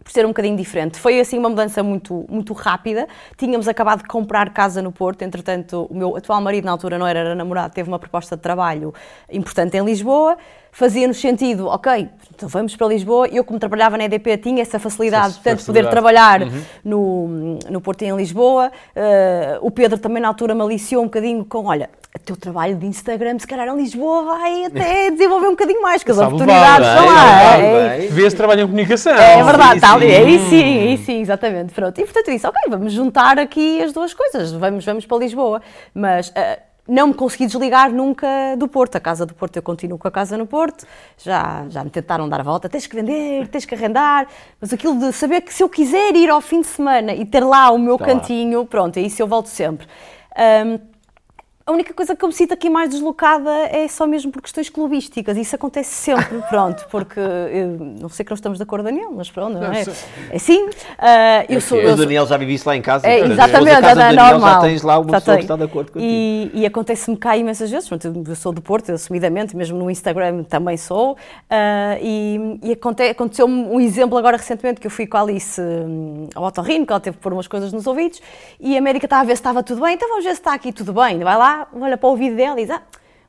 [0.03, 0.99] Por ser um bocadinho diferente.
[0.99, 3.07] Foi assim uma mudança muito, muito rápida.
[3.37, 7.07] Tínhamos acabado de comprar casa no Porto, entretanto, o meu atual marido, na altura não
[7.07, 8.95] era, era namorado, teve uma proposta de trabalho
[9.31, 10.37] importante em Lisboa.
[10.75, 13.29] Fazia-nos sentido, ok, então vamos para Lisboa.
[13.29, 16.63] Eu, como trabalhava na EDP, tinha essa facilidade, Essa portanto, poder trabalhar Uhum.
[16.83, 17.29] no,
[17.71, 18.73] no Porto em Lisboa.
[18.97, 22.75] Eh, o Pedro também, na altura, me aliciou um bocadinho com, olha, o teu trabalho
[22.77, 26.29] de Instagram, se calhar em Lisboa, vai até desenvolver um bocadinho mais, que as Sabe
[26.35, 27.59] oportunidades estão bem, lá.
[27.59, 27.99] É-.
[28.11, 29.13] Vê-se trabalho em comunicação.
[29.13, 30.07] é verdade, sim, está ali.
[30.09, 30.15] sim.
[30.15, 31.75] Aí sim, aí sim, exatamente.
[31.75, 32.01] Pronto.
[32.01, 35.61] E portanto disse, ok, vamos juntar aqui as duas coisas, vamos, vamos para Lisboa.
[35.95, 38.97] Mas ah, não me consegui desligar nunca do Porto.
[38.97, 40.87] A casa do Porto, eu continuo com a casa no Porto.
[41.17, 44.27] Já, já me tentaram dar a volta, tens que vender, tens que arrendar.
[44.61, 47.45] Mas aquilo de saber que se eu quiser ir ao fim de semana e ter
[47.45, 48.07] lá o meu lá.
[48.07, 49.87] cantinho, pronto, é isso eu volto sempre.
[50.37, 50.79] Ahm,
[51.65, 54.69] A única coisa que eu me sinto aqui mais deslocada é só mesmo por questões
[54.69, 55.37] clubísticas.
[55.37, 57.69] Isso acontece sempre, pronto, porque eu,
[58.01, 59.83] não sei que não estamos de acordo, Daniel, mas pronto, não é?
[60.31, 60.65] É assim.
[60.65, 60.71] Uh,
[61.49, 63.07] eu sou, eu, o Daniel já vivi isso lá em casa.
[63.07, 64.41] É, exatamente, é normal.
[64.41, 66.11] Já tens lá uma pessoa que está de acordo contigo.
[66.11, 67.89] E, e acontece-me cá imensas vezes.
[67.89, 71.13] Pronto, eu sou do Porto, assumidamente, mesmo no Instagram também sou.
[71.13, 71.17] Uh,
[72.01, 76.29] e e aconte, aconteceu-me um exemplo agora recentemente que eu fui com a Alice um,
[76.35, 78.21] ao otorrino, que ela teve que pôr umas coisas nos ouvidos,
[78.61, 80.55] e a América estava a ver se estava tudo bem, então vamos ver se está
[80.55, 81.19] aqui tudo bem.
[81.19, 82.83] Vai lá olha para o ouvido dela e diz, ah,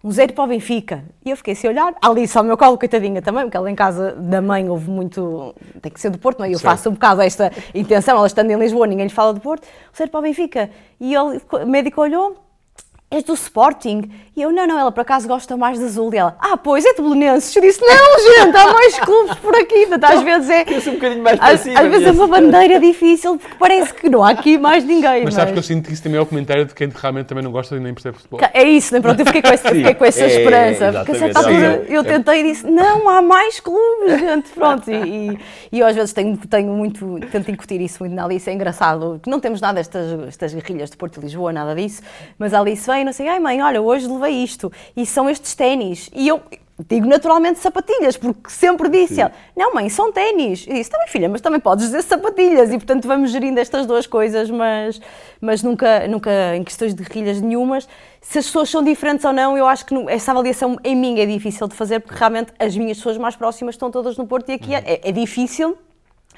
[0.03, 1.03] um zero para o Benfica.
[1.23, 3.71] E eu fiquei assim a olhar, ali só ao meu colo, coitadinha também, porque ela
[3.71, 6.49] em casa da mãe houve muito, tem que ser do Porto, não é?
[6.49, 6.63] Eu certo.
[6.63, 9.95] faço um bocado esta intenção, ela estando em Lisboa, ninguém lhe fala do Porto, um
[9.95, 10.69] zero para o Benfica.
[10.99, 12.35] E ele, o médico olhou,
[13.09, 14.11] és do Sporting?
[14.35, 16.11] E eu, não, não, ela por acaso gosta mais de azul.
[16.11, 17.55] E ela, ah, pois, é de Belenenses.
[17.55, 17.87] Eu disse, não,
[18.45, 19.85] gente, há mais clubes por aqui.
[19.85, 20.65] Portanto, às vezes é...
[20.89, 24.31] Um bocadinho mais às, às vezes é uma bandeira difícil, porque parece que não há
[24.31, 25.23] aqui mais ninguém.
[25.23, 25.33] Mas, mas...
[25.35, 27.51] sabes que eu sinto que isso também é o comentário de quem realmente também não
[27.51, 28.39] gosta e nem percebe futebol.
[28.53, 30.93] É isso, nem pronto, eu fiquei com essa, fiquei com essa é, esperança.
[30.93, 34.89] porque a certa altura eu tentei e disse, não, há mais clubes, gente, pronto.
[34.89, 35.39] E, e,
[35.71, 39.19] e eu às vezes tenho, tenho muito, tento incutir isso muito na Alice, é engraçado,
[39.21, 42.01] que não temos nada estas, estas guerrilhas de Porto e Lisboa, nada disso,
[42.39, 45.29] mas a Alice vem e não sei, ai mãe, olha, hoje levei isto, e são
[45.29, 46.09] estes ténis.
[46.13, 46.41] E eu
[46.87, 50.65] digo naturalmente sapatilhas, porque sempre disse ela, não mãe, são ténis.
[50.67, 52.71] E disse, também filha, mas também podes dizer sapatilhas.
[52.71, 54.99] E portanto vamos gerindo estas duas coisas, mas,
[55.39, 57.87] mas nunca, nunca em questões de rilhas nenhumas.
[58.21, 61.25] Se as pessoas são diferentes ou não, eu acho que essa avaliação em mim é
[61.25, 64.53] difícil de fazer, porque realmente as minhas pessoas mais próximas estão todas no Porto e
[64.53, 65.77] aqui é, é difícil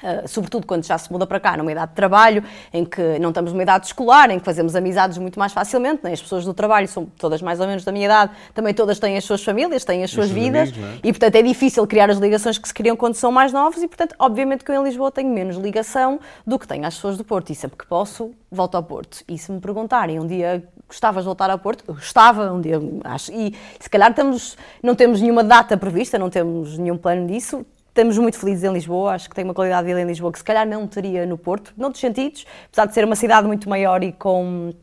[0.02, 3.30] Uh, sobretudo quando já se muda para cá, numa idade de trabalho, em que não
[3.30, 6.12] estamos numa idade escolar, em que fazemos amizades muito mais facilmente, né?
[6.12, 9.16] as pessoas do trabalho são todas mais ou menos da minha idade, também todas têm
[9.16, 11.08] as suas famílias, têm as suas vidas, amigos, é?
[11.08, 13.88] e portanto é difícil criar as ligações que se criam quando são mais novos, e
[13.88, 17.24] portanto, obviamente que eu em Lisboa tenho menos ligação do que tenho às pessoas do
[17.24, 19.24] Porto, e sempre que posso, volto ao Porto.
[19.26, 22.80] E se me perguntarem um dia gostavas de voltar ao Porto, eu gostava um dia,
[23.04, 27.66] acho, e se calhar estamos, não temos nenhuma data prevista, não temos nenhum plano disso,
[27.96, 30.36] Estamos muito felizes em Lisboa, acho que tem uma qualidade de vida em Lisboa que
[30.36, 34.04] se calhar não teria no Porto, noutros sentidos, apesar de ser uma cidade muito maior
[34.04, 34.74] e com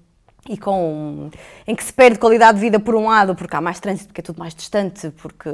[0.50, 1.30] e com
[1.66, 4.20] em que se perde qualidade de vida por um lado porque há mais trânsito porque
[4.20, 5.50] é tudo mais distante porque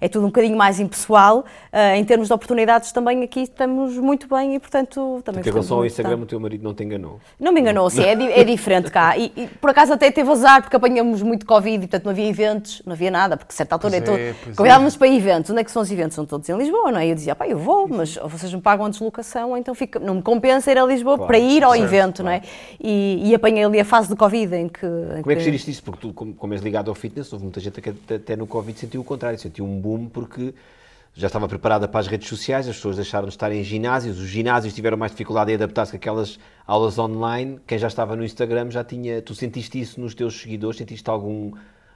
[0.00, 4.26] é tudo um bocadinho mais impessoal uh, em termos de oportunidades também aqui estamos muito
[4.26, 7.20] bem e portanto também porque em relação ao Instagram o teu marido não te enganou.
[7.38, 9.18] Não me enganou sim é, é diferente cá.
[9.18, 12.28] E, e, por acaso até teve azar porque apanhamos muito covid e portanto não havia
[12.28, 14.98] eventos não havia nada porque a certa altura pois é, é, convidávamos é.
[14.98, 15.50] para eventos.
[15.50, 16.14] Onde é que são os eventos?
[16.14, 17.06] São todos em Lisboa não é?
[17.06, 20.14] E eu dizia pá eu vou mas vocês me pagam a deslocação então fica não
[20.14, 22.24] me compensa ir a Lisboa claro, para ir ao certo, evento claro.
[22.24, 22.42] não é?
[22.80, 24.86] e, e apanhei ali a fase de Covid em que.
[24.86, 25.82] Em como é que geriste isso?
[25.82, 28.78] Porque tu, como, como és ligado ao fitness, houve muita gente que até no Covid
[28.78, 30.54] sentiu o contrário, sentiu um boom porque
[31.14, 34.28] já estava preparada para as redes sociais, as pessoas deixaram de estar em ginásios, os
[34.28, 38.70] ginásios tiveram mais dificuldade em adaptar-se com aquelas aulas online, quem já estava no Instagram
[38.70, 39.20] já tinha.
[39.20, 40.78] Tu sentiste isso nos teus seguidores?
[40.78, 41.52] Sentiste algum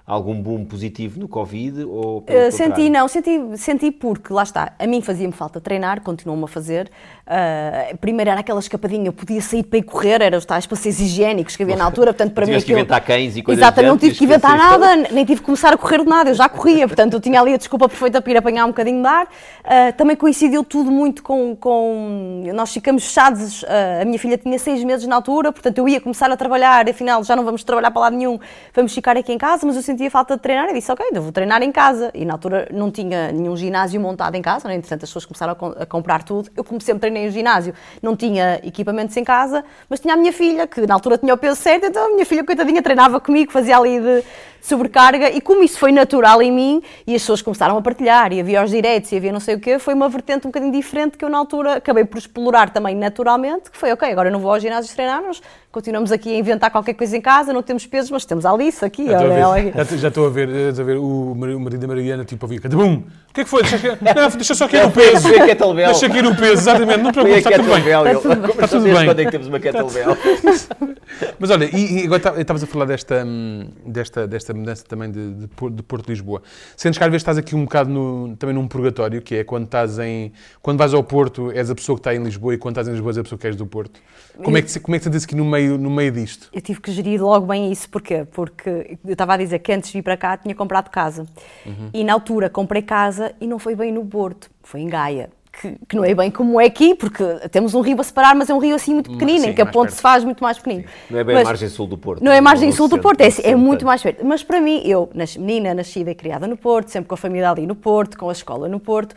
[0.06, 1.82] algum boom positivo no Covid?
[1.84, 6.44] Ou uh, senti, não, senti, senti porque, lá está, a mim fazia-me falta treinar, continuou-me
[6.44, 6.88] a fazer.
[7.26, 11.00] Uh, primeiro era aquela escapadinha, eu podia sair para ir correr, eram os tais passeios
[11.00, 12.66] higiênicos que havia na altura, portanto para mim aquilo...
[12.66, 15.72] que inventar cães e coisas Exatamente, não tive que inventar nada, nem tive que começar
[15.72, 18.30] a correr de nada, eu já corria, portanto eu tinha ali a desculpa perfeita para
[18.30, 19.26] ir apanhar um bocadinho de ar.
[19.26, 21.56] Uh, também coincidiu tudo muito com...
[21.56, 23.64] com nós ficamos fechados,
[24.00, 27.24] a minha filha tinha seis meses na altura, portanto eu ia começar a trabalhar, afinal
[27.24, 28.38] já não vamos trabalhar para lado nenhum,
[28.72, 31.22] vamos ficar aqui em casa, mas eu sentia falta de treinar e disse, ok, eu
[31.22, 32.10] vou treinar em casa.
[32.14, 34.74] E na altura não tinha nenhum ginásio montado em casa, né?
[34.74, 36.50] entretanto as pessoas começaram a, com a comprar tudo.
[36.54, 40.32] Eu, como sempre treinei no ginásio, não tinha equipamentos em casa, mas tinha a minha
[40.32, 43.50] filha, que na altura tinha o peso certo, então a minha filha, coitadinha, treinava comigo,
[43.50, 44.22] fazia ali de,
[44.66, 48.40] sobrecarga e como isso foi natural em mim e as pessoas começaram a partilhar e
[48.40, 51.16] havia os diretos e havia não sei o quê, foi uma vertente um bocadinho diferente
[51.16, 54.40] que eu na altura acabei por explorar também naturalmente, que foi ok, agora eu não
[54.40, 55.40] vou ao ginásio treinar, nós
[55.70, 58.84] continuamos aqui a inventar qualquer coisa em casa, não temos pesos, mas temos a Alice
[58.84, 59.06] aqui.
[59.06, 59.78] Já, olha, aqui.
[59.94, 63.04] Já estou a ver, a ver o marido da Mariana tipo a vir, bum,
[63.36, 63.62] que é que foi?
[63.62, 65.28] Deixa, não, deixa só aqui no peso.
[65.28, 68.50] Deixa aqui no peso, exatamente, não te preocupes, está tudo bem.
[68.50, 69.04] Está tudo bem.
[69.04, 70.16] Quando é que temos uma kettlebell?
[71.38, 75.34] Mas olha, e, e agora estavas a falar desta, hum, desta, desta mudança também de,
[75.34, 76.42] de, de Porto de Lisboa.
[76.76, 79.64] Sentes que às vezes estás aqui um bocado no, também num purgatório, que é quando
[79.64, 80.32] estás em.
[80.62, 82.92] Quando vais ao Porto és a pessoa que está em Lisboa e quando estás em
[82.92, 84.00] Lisboa és a pessoa que és do Porto.
[84.42, 86.48] Como é que, como é que te sentes aqui no meio, no meio disto?
[86.52, 88.26] Eu tive que gerir logo bem isso, porquê?
[88.30, 91.26] Porque eu estava a dizer que antes de vir para cá tinha comprado casa.
[91.64, 91.90] Uhum.
[91.92, 95.76] E na altura comprei casa e não foi bem no Porto, foi em Gaia que,
[95.88, 98.54] que, não é bem como é aqui, porque temos um rio a separar, mas é
[98.54, 99.96] um rio assim muito pequenino, Sim, em que a ponte perto.
[99.96, 100.84] se faz muito mais pequenino.
[101.10, 102.22] Não é bem mas, a margem sul do Porto.
[102.22, 104.24] Não é a margem sul do Porto, é, é muito mais perto.
[104.24, 105.08] Mas para mim, eu,
[105.38, 108.32] menina, nascida e criada no Porto, sempre com a família ali no Porto, com a
[108.32, 109.14] escola no Porto,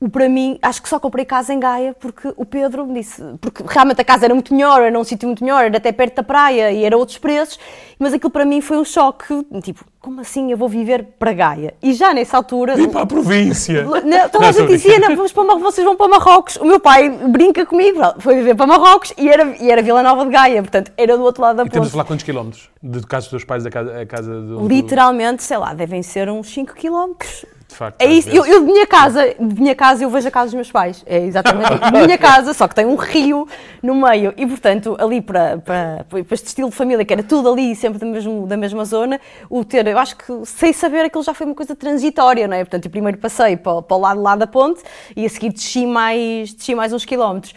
[0.00, 3.20] o para mim, acho que só comprei casa em Gaia porque o Pedro me disse,
[3.40, 6.16] porque realmente a casa era muito melhor, era num sítio muito melhor, era até perto
[6.16, 7.58] da praia e era outros preços,
[7.98, 11.74] mas aquilo para mim foi um choque, tipo, como assim eu vou viver para Gaia?
[11.82, 12.74] E já nessa altura...
[12.74, 13.84] Vim para a província!
[13.84, 16.56] Não, toda a gente dizia, não, vamos para vocês vão para Marrocos.
[16.56, 20.24] O meu pai brinca comigo, foi viver para Marrocos e era, e era Vila Nova
[20.24, 21.74] de Gaia, portanto, era do outro lado da E ponte.
[21.74, 22.70] temos a falar quantos quilómetros?
[22.82, 24.66] De casa dos teus pais a casa, a casa do...
[24.66, 27.44] Literalmente, sei lá, devem ser uns 5 quilómetros.
[27.68, 30.30] De facto, É isso, eu, eu de minha casa, de minha casa eu vejo a
[30.30, 31.04] casa dos meus pais.
[31.06, 33.46] É exatamente de minha casa, só que tem um rio
[33.82, 34.32] no meio.
[34.38, 37.98] E portanto, ali para, para, para este estilo de família, que era tudo ali, sempre
[37.98, 41.46] da, mesmo, da mesma zona, o ter, eu acho que sem saber aquilo já foi
[41.46, 42.64] uma coisa transitória, não é?
[42.64, 44.82] Portanto, eu primeiro passei para, para o lado lá da ponte
[45.14, 47.54] e a seguir desci mais, desci mais uns quilómetros.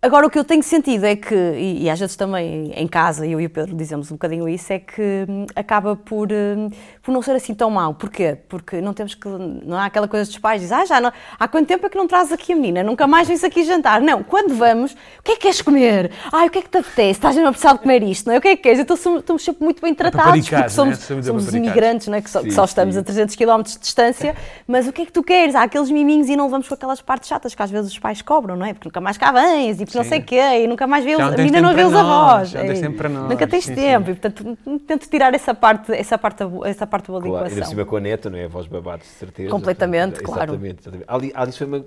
[0.00, 3.26] Agora, o que eu tenho sentido é que, e, e às vezes também em casa,
[3.26, 6.70] eu e o Pedro dizemos um bocadinho isso, é que hum, acaba por, hum,
[7.08, 7.94] por não ser assim tão mau.
[7.94, 8.36] Porquê?
[8.50, 9.26] Porque não temos que.
[9.26, 11.96] Não há aquela coisa dos pais, diz, ah, já não, há quanto tempo é que
[11.96, 12.82] não trazes aqui a menina?
[12.82, 14.02] Nunca mais vens aqui jantar.
[14.02, 16.12] Não, quando vamos, o que é que queres comer?
[16.30, 17.12] Ai, o que é que te apetece?
[17.12, 18.38] Estás a precisar de comer isto, não é?
[18.38, 18.78] O que é que queres?
[18.78, 20.94] Então estamos sempre muito bem tratados, porque paparicados, não é?
[20.94, 22.20] somos, Somos somos imigrantes, não é?
[22.20, 23.00] Que só, que Sim, só estamos sim.
[23.00, 24.36] a 300 km de distância,
[24.66, 25.54] mas o que é que tu queres?
[25.54, 28.20] Há aqueles miminhos e não vamos com aquelas partes chatas que às vezes os pais
[28.20, 28.74] cobram, não é?
[28.74, 31.12] Porque nunca mais cá vens e porque não sei o quê, e nunca mais vê
[31.12, 32.48] os, Já não a menina não tempo vê os para nós, avós.
[32.50, 32.82] já não tens é.
[32.82, 36.86] tempo para nós, Nunca tens tempo e portanto tento tirar essa parte, essa parte, essa
[36.86, 37.70] parte boa da Claro, ainda por equação.
[37.70, 38.44] cima com a neta, não é?
[38.44, 39.50] A voz babados, de certeza.
[39.50, 40.52] Completamente, Portanto, claro.
[40.52, 40.80] Exatamente.
[40.80, 41.04] exatamente.
[41.08, 41.86] Ali, ali foi uma,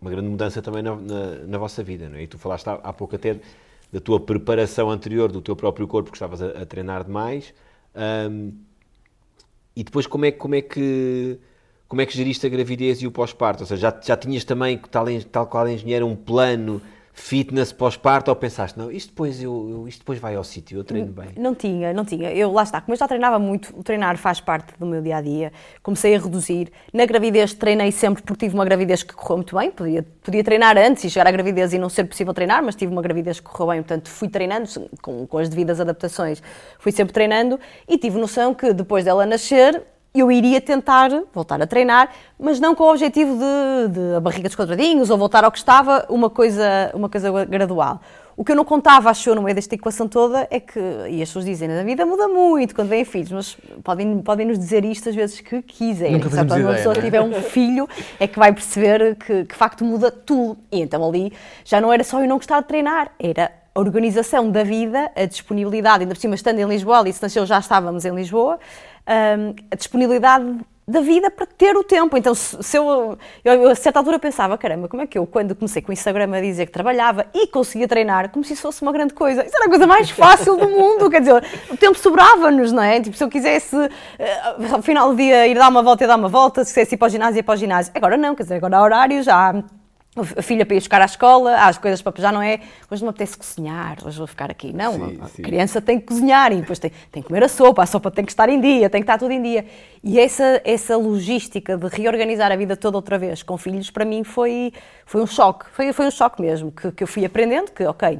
[0.00, 2.22] uma grande mudança também na, na, na vossa vida, não é?
[2.22, 3.38] E tu falaste há, há pouco até
[3.92, 7.52] da tua preparação anterior do teu próprio corpo, que estavas a, a treinar demais.
[7.94, 8.50] Ahm,
[9.74, 11.38] e depois como é, que- como é que
[11.88, 13.64] como é que geriste a gravidez e o pós-parto?
[13.64, 16.80] Ou seja, já, já tinhas também, tal, tal qual engenheiro, um plano
[17.12, 20.84] fitness pós-parto ou pensaste, não, isto depois, eu, eu- isto depois vai ao sítio, eu
[20.84, 21.28] treino bem?
[21.36, 22.32] Não tinha, não tinha.
[22.32, 25.16] Eu, lá está, como eu já treinava muito, o treinar faz parte do meu dia
[25.16, 25.52] a dia.
[25.82, 26.70] Comecei a reduzir.
[26.92, 29.70] Na gravidez treinei sempre porque tive uma gravidez que correu muito bem.
[29.70, 32.90] Podia, podia treinar antes e chegar à gravidez e não ser possível treinar, mas tive
[32.92, 34.68] uma gravidez que correu bem, portanto fui treinando
[35.02, 36.42] com, com as devidas adaptações.
[36.78, 37.58] Fui sempre treinando
[37.88, 39.82] e tive noção que depois dela nascer
[40.14, 44.48] eu iria tentar voltar a treinar, mas não com o objetivo de, de a barriga
[44.48, 48.00] dos quadradinhos ou voltar ao que estava, uma coisa, uma coisa gradual.
[48.36, 50.80] O que eu não contava, acho eu, no meio desta equação toda, é que,
[51.10, 54.58] e as pessoas dizem, a vida muda muito quando vêm filhos, mas podem, podem nos
[54.58, 56.14] dizer isto às vezes que quiserem.
[56.14, 57.04] Nunca quando uma pessoa não é?
[57.04, 57.86] tiver um filho
[58.18, 60.58] é que vai perceber que, que de facto muda tudo.
[60.72, 61.32] E então ali
[61.64, 65.24] já não era só eu não gostar de treinar, era a organização da vida, a
[65.24, 68.58] disponibilidade, ainda por cima estando em Lisboa, ali se nasceu já estávamos em Lisboa,
[69.06, 70.58] hum, a disponibilidade
[70.90, 72.16] da vida para ter o tempo.
[72.16, 75.80] Então, se, eu, eu, a certa altura pensava, caramba, como é que eu, quando comecei
[75.80, 78.90] com o Instagram a dizer que trabalhava e conseguia treinar, como se isso fosse uma
[78.90, 79.44] grande coisa.
[79.44, 83.00] Isso era a coisa mais fácil do mundo, quer dizer, o tempo sobrava-nos, não é?
[83.00, 83.76] Tipo, se eu quisesse,
[84.18, 84.40] eh,
[84.72, 86.98] ao final do dia, ir dar uma volta, ia dar uma volta, se quisesse ir
[86.98, 87.92] para o ginásio, ia para o ginásio.
[87.94, 89.62] Agora não, quer dizer, agora há horário, já há
[90.16, 92.58] a filha para ir buscar à escola, há as coisas para já não é,
[92.90, 94.72] hoje não me apetece cozinhar, hoje vou ficar aqui.
[94.72, 95.42] Não, Sim, a sim.
[95.42, 98.24] criança tem que cozinhar e depois tem, tem que comer a sopa, a sopa tem
[98.24, 99.64] que estar em dia, tem que estar tudo em dia.
[100.02, 104.24] E essa, essa logística de reorganizar a vida toda outra vez com filhos, para mim
[104.24, 104.72] foi,
[105.06, 108.18] foi um choque, foi, foi um choque mesmo, que, que eu fui aprendendo que, ok,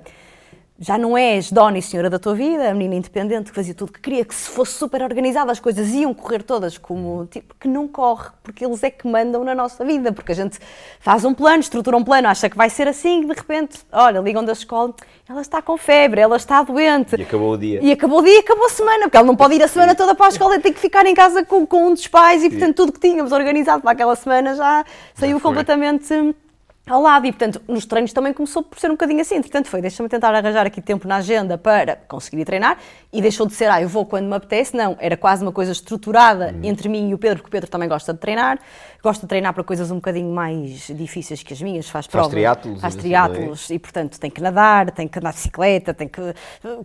[0.80, 3.92] já não és dona e senhora da tua vida, a menina independente que fazia tudo
[3.92, 7.68] que queria, que se fosse super organizada as coisas iam correr todas como tipo que
[7.68, 10.58] não corre, porque eles é que mandam na nossa vida, porque a gente
[10.98, 14.20] faz um plano, estrutura um plano, acha que vai ser assim e de repente, olha,
[14.20, 14.94] ligam da escola,
[15.28, 17.14] ela está com febre, ela está doente.
[17.14, 17.80] E acabou o dia.
[17.82, 19.94] E acabou o dia e acabou a semana, porque ela não pode ir a semana
[19.94, 22.42] toda para a escola e tem que ficar em casa com, com um dos pais
[22.42, 24.82] e, portanto, tudo que tínhamos organizado para aquela semana já
[25.14, 25.50] saiu foi.
[25.50, 26.32] completamente hum,
[26.91, 27.26] ao lado.
[27.26, 29.41] E, portanto, nos treinos também começou por ser um bocadinho assim.
[29.41, 32.78] Portanto, foi, deixa-me tentar arranjar aqui tempo na agenda para conseguir ir treinar
[33.12, 34.76] e deixou de ser, ah, eu vou quando me apetece.
[34.76, 36.61] Não, era quase uma coisa estruturada Uhum.
[36.64, 38.59] entre mim e o Pedro, porque o Pedro também gosta de treinar.
[39.03, 42.28] Gosta de treinar para coisas um bocadinho mais difíceis que as minhas, faz prova.
[42.28, 46.07] triatlos, Faz assim, triatlos e, portanto, tem que nadar, tem que andar de bicicleta, tem
[46.07, 46.34] que eh,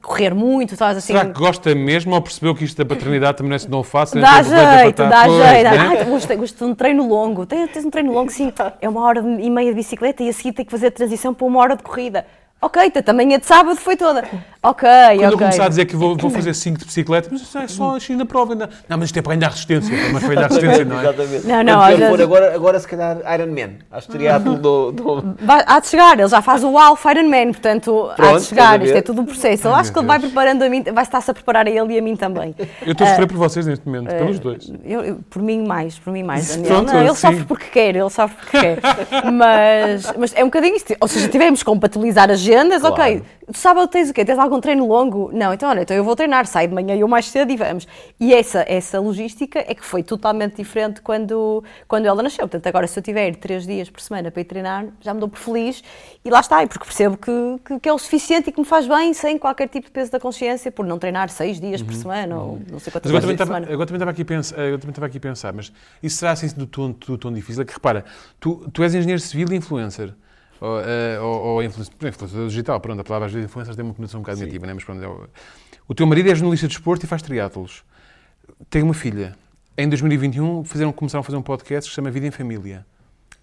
[0.02, 1.12] correr muito, estás assim...
[1.12, 4.22] Será que gosta mesmo ou percebeu que isto da paternidade também não é fácil?
[4.22, 5.64] Dá Então jeito, dá Pois, jeito.
[5.64, 5.78] né?
[5.78, 7.46] Ai, gosto, gosto de um treino longo.
[7.46, 8.54] Tens, tens um treino longo, sim.
[8.80, 11.34] É uma hora e meia de bicicleta e a seguir tem que fazer a transição
[11.34, 12.26] para uma hora de corrida.
[12.62, 14.24] Ok, então, a manhã de sábado foi toda.
[14.70, 15.38] Ok, Quando eu ok.
[15.38, 18.16] começar a dizer que vou, vou fazer 5 de bicicleta, mas isso é só assim
[18.16, 18.70] na prova ainda.
[18.90, 21.04] Não, mas isto é para ganhar resistência, mas para ganhar resistência, não é?
[21.04, 21.48] Exatamente.
[21.48, 23.74] Não, não, Quando vezes- agora, agora, se calhar, Iron Man.
[23.92, 25.36] Acho que triatlo do, do...
[25.42, 28.80] Vai, há de chegar, ele já faz o Alpha Ironman, portanto, há Pronto, de chegar,
[28.82, 29.68] a isto é tudo um processo.
[29.68, 32.00] Eu acho que ele vai preparando a mim, vai estar-se a preparar a ele e
[32.00, 32.56] a mim também.
[32.86, 34.72] Eu estou a sofrer por vocês neste momento, pelos dois.
[34.84, 36.68] Eu, eu- por mim mais, por mim mais, Daniel.
[36.76, 37.16] Pronto, não, ele sim.
[37.16, 38.80] sofre porque quer, ele sofre porque quer.
[39.32, 40.96] Mas, mas é um bocadinho isto.
[41.00, 42.96] Ou seja, tivemos que compatibilizar agendas, Claro.
[42.96, 43.24] ok.
[43.54, 44.26] Sábado tens o quê?
[44.26, 45.30] Tens algum treino longo?
[45.34, 47.88] Não, então olha, então eu vou treinar, saio de manhã eu mais cedo e vamos.
[48.20, 52.48] E essa, essa logística é que foi totalmente diferente quando, quando ela nasceu.
[52.48, 55.30] Portanto, agora se eu tiver três dias por semana para ir treinar, já me dou
[55.30, 55.84] por feliz
[56.24, 57.32] e lá está, porque percebo que,
[57.64, 60.12] que, que é o suficiente e que me faz bem sem qualquer tipo de peso
[60.12, 63.32] da consciência por não treinar seis dias por semana ou não sei quantas vezes por
[63.32, 63.66] estava, semana.
[63.72, 65.72] agora também estava aqui a pensar, agora também estava aqui a pensar, mas
[66.02, 67.62] isso será assim do tom, do tom difícil?
[67.62, 68.06] É que repara,
[68.40, 70.14] tu, tu és engenheiro civil e influencer.
[70.66, 73.94] Ou, eh, ou, ou influencer, influencer digital, pronto, a palavra às vezes influencer tem uma
[73.94, 74.74] conotação um bocado negativa, né?
[74.74, 75.04] mas pronto.
[75.04, 75.28] é o-
[75.88, 77.84] o teu marido é jornalista de desporto e faz triatlos.
[78.70, 79.36] Tem uma filha.
[79.78, 82.86] Em 2021 fizeram, começaram a fazer um podcast que se chama Vida em Família.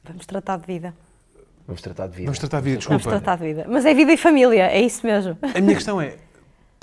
[0.02, 0.94] Vamos tratar de vida.
[1.66, 2.24] Vamos tratar de vida.
[2.26, 3.20] Vamos tratar de vida, Vamos desculpa.
[3.20, 3.66] tratar de vida.
[3.68, 5.38] Mas é vida e família, é isso mesmo.
[5.54, 6.16] A minha questão é,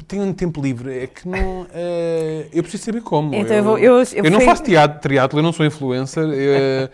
[0.08, 1.68] tenho um tempo livre, é que não...
[1.74, 3.36] eh, eu preciso saber como.
[3.36, 6.24] Então eu vou- eu- eu não fui- faço teatro, triatlo, eu não sou influencer.
[6.32, 6.90] eh,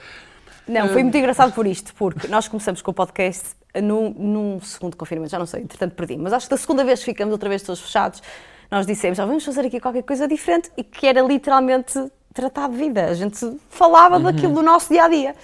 [0.67, 4.97] Não, foi muito engraçado por isto, porque nós começamos com o podcast num, num segundo
[4.97, 7.49] confinamento, já não sei, entretanto perdi, mas acho que da segunda vez que ficamos outra
[7.49, 8.21] vez todos fechados,
[8.71, 12.75] nós dissemos, já vamos fazer aqui qualquer coisa diferente e que era literalmente tratar de
[12.75, 13.05] vida.
[13.05, 15.35] A gente falava daquilo do nosso dia a dia.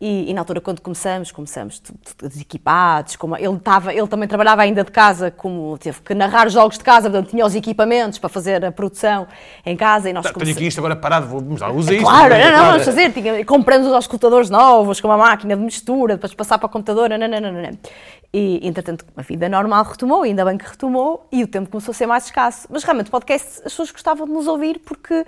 [0.00, 1.82] E, e na altura, quando começamos, começamos
[2.22, 3.16] desequipados.
[3.16, 6.84] Como ele, estava, ele também trabalhava ainda de casa, como teve que narrar jogos de
[6.84, 9.26] casa, portanto tinha os equipamentos para fazer a produção
[9.64, 10.08] em casa.
[10.08, 12.02] E nós Tenho começamos- aqui isto agora parado, vamos lá, usa isto.
[12.02, 13.12] Claro, não, não, vamos fazer.
[13.12, 17.10] Tinha, compramos os auscultadores novos, com uma máquina de mistura, depois passar para o computador.
[17.10, 17.78] Não, não, não, não, não.
[18.32, 21.94] E, entretanto, a vida normal retomou, ainda bem que retomou, e o tempo começou a
[21.94, 22.66] ser mais escasso.
[22.70, 25.26] Mas realmente, o podcast, as pessoas gostavam de nos ouvir porque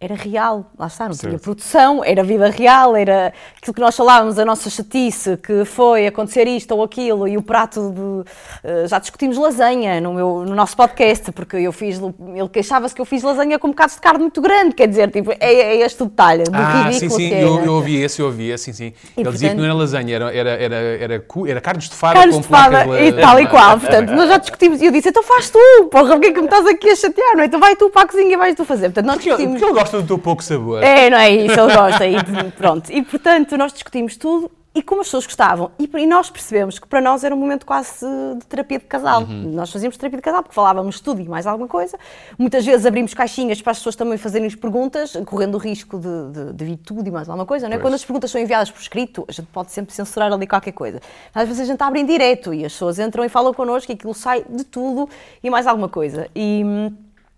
[0.00, 1.42] era real, lá está, não tinha Certo.
[1.42, 6.46] produção, era vida real, era aquilo que nós falávamos, a nossa chatice, que foi acontecer
[6.46, 8.30] isto ou aquilo, e o prato de.
[8.62, 11.98] eh, já discutimos lasanha no, meu, no nosso podcast, porque eu fiz.
[12.00, 15.32] Ele queixava-se que eu fiz lasanha com bocados de carne muito grande, quer dizer, tipo,
[15.32, 17.42] é, é este o detalhe, do Ah, ridículo sim, sim, é.
[17.42, 18.84] eu, eu ouvi esse, eu ouvi esse, sim, sim.
[19.16, 22.36] Ele dizia portanto- que não era lasanha, era, era, era, era, era carne estufada Carnes
[22.36, 23.80] com de fada placas e tal e qual.
[23.80, 25.58] Portanto, nós já discutimos e eu disse: então faz tu,
[25.90, 27.34] porra, porque é que me estás aqui a chatear?
[27.34, 27.46] Não é?
[27.46, 28.90] Então vai tu para a cozinha e vais tu fazer.
[28.90, 29.60] Portanto, nós Porque ele, discutimos.
[29.60, 30.82] porque ele gosta do teu pouco sabor.
[30.82, 32.06] É, não é isso, ele gosta.
[32.06, 32.16] E,
[32.56, 32.92] pronto.
[32.92, 35.70] E portanto, nós discutimos tudo e como as pessoas gostavam.
[35.78, 38.06] E, e nós percebemos que para nós era um momento quase
[38.38, 39.26] de terapia de casal.
[39.26, 41.98] Nós fazíamos terapia de casal porque falávamos tudo e mais alguma coisa.
[42.38, 46.52] Muitas vezes abrimos caixinhas para as pessoas também fazerem-nos perguntas, correndo o risco de, de,
[46.52, 47.66] de vir tudo e mais alguma coisa.
[47.66, 47.78] Não é?
[47.78, 47.82] Pois.
[47.82, 51.00] Quando as perguntas são enviadas por escrito, a gente pode sempre censurar ali qualquer coisa.
[51.34, 53.94] Às vezes a gente abre em direto e as pessoas entram e falam connosco e
[53.94, 55.08] aquilo sai de tudo
[55.42, 56.28] e mais alguma coisa.
[56.36, 56.62] E,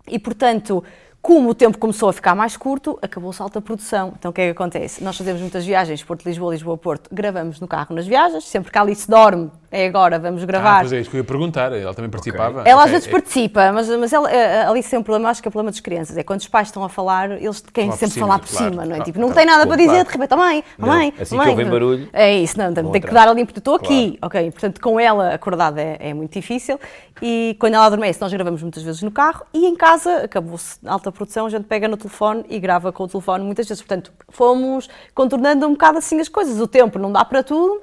[0.07, 0.83] e portanto,
[1.21, 4.13] como o tempo começou a ficar mais curto, acabou-se a alta produção.
[4.17, 5.03] Então o que é que acontece?
[5.03, 9.07] Nós fazemos muitas viagens, Porto-Lisboa, Lisboa-Porto, gravamos no carro nas viagens, sempre que a Alice
[9.09, 10.79] dorme, é agora, vamos Ah, gravar.
[10.79, 12.63] pois é, isso que eu ia perguntar, ele também participava.
[12.65, 15.41] Ela às É, vezes é- participa, mas, mas ela, a Alice tem um problema, acho
[15.43, 17.91] que é o problema das crianças, é quando os pais estão a falar, eles querem
[17.91, 18.71] sempre cima, falar por claro.
[18.71, 18.99] cima, não é?
[18.99, 21.35] Ah, tipo, não tá, tem nada para dizer, de repente, "Oh, mãe, oh, mãe, assim
[21.35, 21.49] oh, que mãe.
[21.51, 24.51] ouvem barulho, É isso, não, tem, vão tem que dar ali, porque estou aqui, ok?
[24.51, 26.79] Portanto, com ela acordada é, é muito difícil
[27.21, 30.79] e quando ela adormece, nós gravamos muitas vezes no carro e em casa, acabou-se
[31.11, 33.81] a produção, a gente pega no telefone e grava com o telefone muitas vezes.
[33.81, 36.59] Portanto, fomos contornando um bocado assim as coisas.
[36.59, 37.81] O tempo não dá para tudo,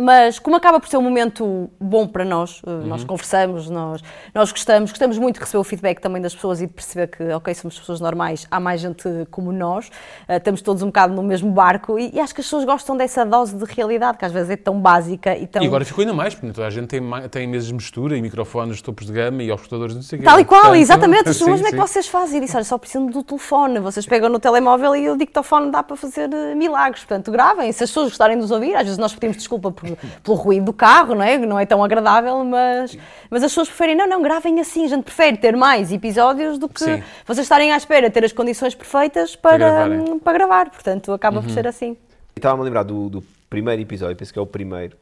[0.00, 2.86] mas como acaba por ser um momento bom para nós, eh, Uhum.
[2.86, 4.02] nós conversamos, nós,
[4.34, 7.22] nós gostamos, gostamos muito de receber o feedback também das pessoas e de perceber que,
[7.32, 9.90] ok, somos pessoas normais, há mais gente como nós,
[10.28, 12.96] eh, estamos todos um bocado no mesmo barco e, e acho que as pessoas gostam
[12.96, 15.62] dessa dose de realidade, que às vezes é tão básica e tão...
[15.62, 18.22] E agora ficou ainda mais, porque toda a gente tem, tem mesas de mistura e
[18.22, 20.26] microfones de topos de gama e computadores não sei o quê.
[20.28, 21.28] Tal e qual, Portanto, exatamente.
[21.30, 22.36] As sim, pessoas, como é que vocês fazem?
[22.38, 23.78] Eu disse, olha, só precisam do telefone.
[23.80, 27.04] Vocês pegam no telemóvel e o dictofone dá para fazer eh, milagres.
[27.04, 27.70] Portanto, gravem.
[27.72, 29.89] Se as pessoas gostarem de nos ouvir, às vezes nós pedimos desculpa por-
[30.22, 31.38] pelo ruído do carro, não é?
[31.38, 32.96] Que Não é tão agradável, mas,
[33.30, 34.84] mas as pessoas preferem, não, não, gravem assim.
[34.84, 37.02] A gente prefere ter mais episódios do que Sim.
[37.26, 40.70] vocês estarem à espera, ter as condições perfeitas Para para, para gravar.
[40.70, 41.96] Portanto, acaba por ser assim.
[42.36, 44.96] Estava-me a lembrar do, do primeiro episódio, penso que é o primeiro.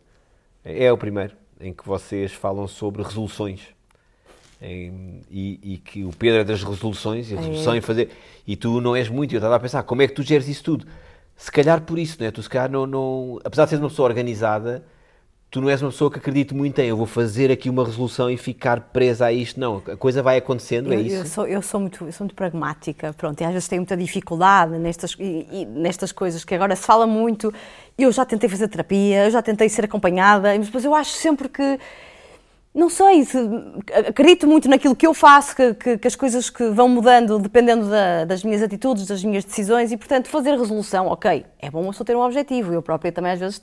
[0.64, 3.60] É o primeiro, em que vocês falam sobre resoluções.
[4.60, 8.10] Em- e, e que o Pedro é das resoluções, e a resolução em fazer.
[8.46, 9.32] E tu não és muito.
[9.34, 10.86] Eu estava a pensar, como é que tu geres isso tudo?
[11.38, 12.32] Se calhar por isso, não é?
[12.32, 13.40] Tu se calhar não, não.
[13.44, 14.84] Apesar de seres uma pessoa organizada,
[15.50, 18.30] tu não és uma pessoa que acredite muito em eu vou fazer aqui uma resolução
[18.30, 19.60] e ficar presa a isto.
[19.60, 21.16] Não, a coisa vai acontecendo, é Eu, isso?
[21.16, 23.96] eu sou, eu, sou muito, eu sou muito pragmática, pronto, e às vezes tenho muita
[23.96, 27.52] dificuldade nestas, e- e nestas coisas que agora se fala muito.
[27.98, 31.48] Eu já tentei fazer terapia, eu já tentei ser acompanhada, mas depois eu acho sempre
[31.48, 31.78] que,
[32.74, 33.38] não sei, se,
[34.08, 37.88] acredito muito naquilo que eu faço, que, que- que as coisas que vão mudando dependendo
[37.90, 41.92] da- das minhas atitudes, das minhas decisões, e portanto fazer resolução, ok, é bom eu
[41.92, 43.62] só ter um objetivo, eu própria também às vezes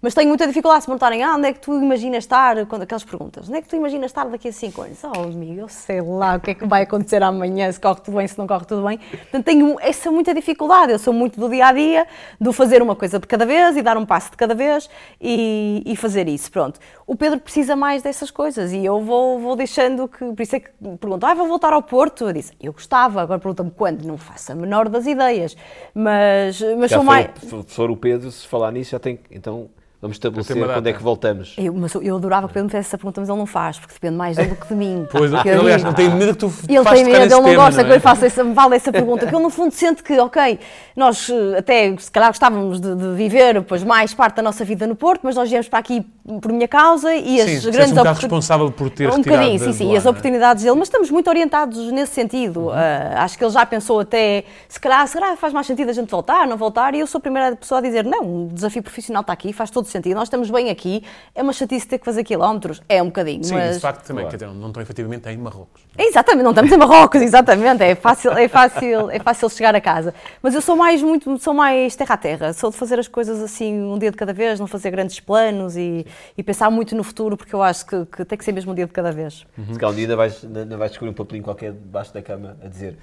[0.00, 3.04] mas tenho muita dificuldade se perguntarem ah, onde é que tu imaginas estar, quando aquelas
[3.04, 4.98] perguntas, onde é que tu imaginas estar daqui a 5 anos?
[5.04, 8.16] Oh, amigo, eu sei lá o que é que vai acontecer amanhã, se corre tudo
[8.16, 8.98] bem, se não corre tudo bem.
[8.98, 10.92] Portanto, tenho essa muita dificuldade.
[10.92, 12.06] Eu sou muito do dia a dia,
[12.40, 14.88] do fazer uma coisa de cada vez e dar um passo de cada vez
[15.20, 16.50] e, e fazer isso.
[16.50, 16.78] Pronto.
[17.06, 20.18] O Pedro precisa mais dessas coisas e eu vou, vou deixando que.
[20.18, 22.26] Por isso é que perguntam, ah, vou voltar ao Porto.
[22.26, 25.56] Eu disse, eu gostava, agora perguntam-me quando, não faço a menor das ideias.
[25.94, 27.30] Mas, mas Já sou mais.
[27.66, 29.18] for o Pedro, se falar nisso, já tem.
[29.30, 29.57] Então
[30.00, 31.54] vamos estabelecer quando é que voltamos.
[31.58, 33.78] Eu, mas eu adorava que o Pedro me fizesse essa pergunta, mas ele não faz,
[33.78, 35.06] porque depende mais dele do que de mim.
[35.10, 37.64] Pois, Porque ele, aliás, não tem medo que tu Ele tem medo, ele não tema,
[37.64, 37.96] gosta que eu é?
[37.96, 40.58] lhe faça essa, me vale essa pergunta, porque ele no fundo sente que, ok,
[40.96, 44.94] nós até se calhar gostávamos de, de viver pois, mais parte da nossa vida no
[44.94, 46.06] Porto, mas nós viemos para aqui
[46.40, 49.58] por minha causa e as Sim, grandes um bocado oportun- responsável por ter um bocadinho,
[49.58, 50.12] sim, sim, e as não é?
[50.12, 52.60] oportunidades dele, mas estamos muito orientados nesse sentido.
[52.66, 52.70] Uhum.
[52.70, 55.92] Ah, acho que ele já pensou até, se calhar, se calhar faz mais sentido a
[55.92, 58.82] gente voltar, não voltar, e eu sou a primeira pessoa a dizer, não, o desafio
[58.82, 61.02] profissional está aqui, faz todo sentido, nós estamos bem aqui,
[61.34, 63.76] é uma chatice ter que fazer quilómetros, é um bocadinho, Sim, mas...
[63.76, 64.38] de facto também, Claro.
[64.38, 65.82] quer dizer, não estão efetivamente em Marrocos.
[65.96, 69.80] É, Exatamente, não estamos em Marrocos, exatamente, é fácil, é fácil, é fácil chegar a
[69.80, 70.14] casa.
[70.42, 73.42] Mas eu sou mais muito, sou mais terra a terra, sou de fazer as coisas
[73.42, 77.02] assim um dia de cada vez, não fazer grandes planos e, e pensar muito no
[77.04, 79.46] futuro, porque eu acho que, que tem que ser mesmo um dia de cada vez.
[79.72, 82.56] Se calhar um dia ainda vais, ainda vais descobrir um papelinho qualquer debaixo da cama
[82.62, 82.96] a dizer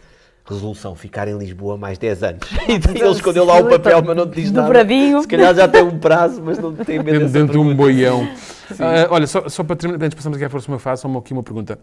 [0.46, 2.48] resolução, ficar em Lisboa mais 10 anos.
[2.68, 4.68] E ele escondeu lá o papel, mas não te diz nada.
[4.68, 5.22] Dobradinho.
[5.22, 8.28] Se calhar já tem um prazo, mas não tem medo Dentro, dentro de um boião.
[8.80, 11.20] Ah, olha, só, só para terminar, antes de passarmos aqui à próxima fase, só uma-
[11.20, 11.78] aqui uma pergunta.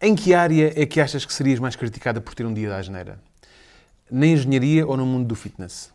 [0.00, 2.78] Em que área é que achas que serias mais criticada por ter um dia da
[2.78, 3.20] asneira?
[4.10, 5.92] Na engenharia ou no mundo do fitness?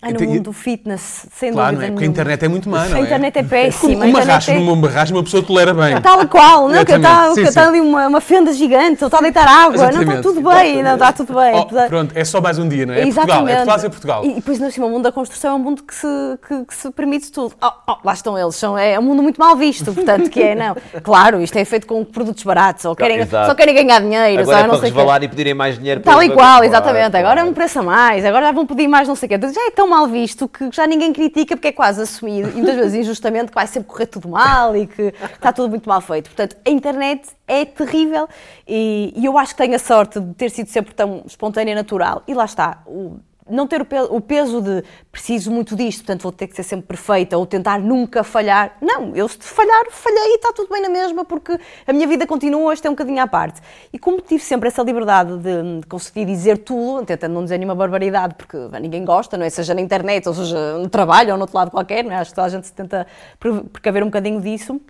[0.00, 1.90] Ai, no tenho- mundo do fitness, sem Claro, dúvida é?
[1.90, 3.00] Porque a internet é muito má, não é?
[3.00, 4.04] A internet é péssima.
[4.04, 6.00] a Uma racha é- numa barragem uma pessoa tolera bem.
[6.00, 7.68] Tal e qual, não, que está Exatamente, sim, que está sim.
[7.68, 10.22] ali uma, uma fenda gigante, ou está a deitar água, não, está Exatamente.
[10.22, 11.52] tudo bem, não, está tudo bem.
[11.52, 13.00] Oh, pronto, é só mais um dia, não é?
[13.00, 14.24] É Portugal, é Portugal.
[14.24, 16.06] E, e depois, no cima, o mundo da construção é um mundo que se,
[16.46, 17.56] que, que se permite tudo.
[17.60, 20.54] Oh, oh, lá estão eles, são, é um mundo muito mal visto, portanto, que é,
[20.54, 20.76] não.
[21.02, 23.48] Claro, isto é feito com produtos baratos, ou querem, exato.
[23.48, 24.98] só querem ganhar dinheiro, Agora só é não para sei o quê.
[24.98, 26.00] resvalar e pedirem mais dinheiro.
[26.02, 27.16] Tal e qual, Claro, exatamente.
[27.16, 27.50] Agora é claro.
[27.50, 29.40] um preço a mais, agora já vão pedir mais não sei o quê.
[29.52, 32.76] Já é tão mal visto que já ninguém critica porque é quase assumido, e muitas
[32.76, 36.26] vezes injustamente, que vai sempre correr tudo mal e que está tudo muito mal feito.
[36.30, 38.28] Portanto, a internet é terrível
[38.66, 41.74] e, e eu acho que tenho a sorte de ter sido sempre tão espontânea e
[41.74, 42.22] natural.
[42.26, 43.16] E lá está, o-
[43.50, 46.62] não ter o pe- o peso de preciso muito disto, portanto vou ter que ser
[46.62, 48.76] sempre perfeita ou tentar nunca falhar.
[48.80, 52.26] Não, eu se falhar, falhei e está tudo bem na mesma porque a minha vida
[52.26, 53.60] continua, isto é um bocadinho à parte.
[53.92, 57.74] E como tive sempre essa liberdade de, de conseguir dizer tudo, tentando não dizer nenhuma
[57.74, 59.50] barbaridade, porque ninguém gosta, não é?
[59.50, 62.16] Seja na internet, ou seja no trabalho ou no outro lado qualquer, não é?
[62.16, 63.06] Acho que toda a gente se tenta
[63.38, 64.80] pre- precaver um bocadinho disso.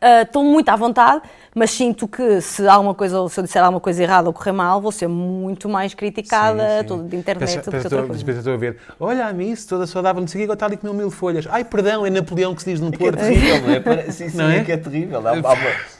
[0.00, 1.22] Ah, Estou muito à vontade,
[1.54, 4.52] mas sinto que se alguma coisa, ou se eu disser alguma coisa errada ou correr
[4.52, 7.06] mal, vou ser muito mais criticada, Sim, sim.
[7.08, 8.24] de internet, Pensa- do que outra estou- coisa.
[8.24, 10.76] pensa- Estou a ver, olha a Miss, toda saudável, não sei o agora está ali
[10.76, 11.46] com mil folhas.
[11.50, 13.20] Ai, perdão, é Napoleão que se diz no É que é Porto.
[13.20, 13.80] terrível, não é?
[13.80, 14.58] Para- Sim, sim, Não é?
[14.58, 15.26] é que é terrível.
[15.26, 15.50] Há- há uma-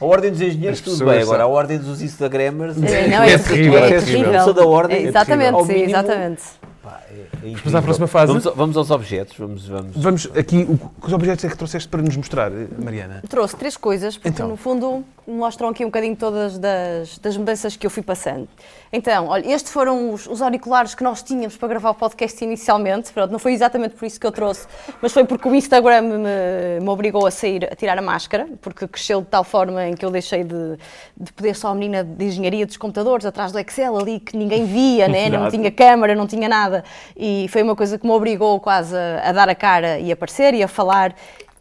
[0.01, 1.23] A ordem dos engenheiros, As tudo bem.
[1.23, 2.77] Agora, a ordem dos Instagramers.
[2.83, 4.31] É, não, É é, terrível, é é terrível.
[4.33, 4.55] terrível.
[4.55, 5.67] da ordem, É, é exatamente, terrível.
[5.67, 6.43] Sim, mínimo- exatamente.
[6.85, 7.83] Pá, é- é à incrível.
[7.83, 8.27] próxima fase.
[8.27, 9.37] Vamos, vamos aos objetos.
[9.39, 9.97] Vamos, vamos.
[9.97, 13.23] Vamos aqui, o, que os objetos é que trouxeste para nos mostrar, Mariana?
[13.29, 14.49] Trouxe três coisas, porque Então.
[14.49, 18.47] no fundo mostram aqui um bocadinho todas das, das mudanças que eu fui passando.
[18.93, 23.11] Então, olha, estes foram os, os auriculares que nós tínhamos para gravar o podcast inicialmente.
[23.13, 24.67] Pronto, não foi exatamente por isso que eu trouxe,
[25.01, 28.87] mas foi porque o Instagram me, me obrigou a sair, a tirar a máscara, porque
[28.87, 30.77] cresceu de tal forma em que eu deixei de,
[31.17, 34.67] de poder só a menina de engenharia dos computadores atrás do Excel ali que ninguém
[34.67, 35.31] via, né?
[35.31, 36.74] não tinha câmara, não tinha nada.
[37.17, 40.15] E foi uma coisa que me obrigou quase a, a dar a cara e a
[40.15, 41.15] aparecer e a falar.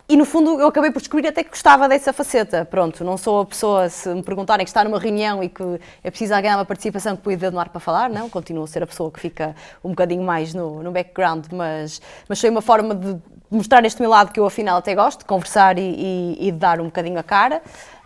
[0.07, 2.65] E no fundo eu acabei por descobrir até que gostava dessa faceta.
[2.65, 5.63] Pronto, não sou a pessoa, se me perguntarem que está numa reunião e que
[6.03, 8.83] é preciso alguém uma participação que põe o ar para falar, não, continuo a ser
[8.83, 12.93] a pessoa que fica um bocadinho mais no, no background, mas, mas foi uma forma
[12.93, 13.15] de
[13.49, 16.57] mostrar este meu lado que eu afinal até gosto, de conversar e, e- e de
[16.57, 17.61] dar um bocadinho a cara.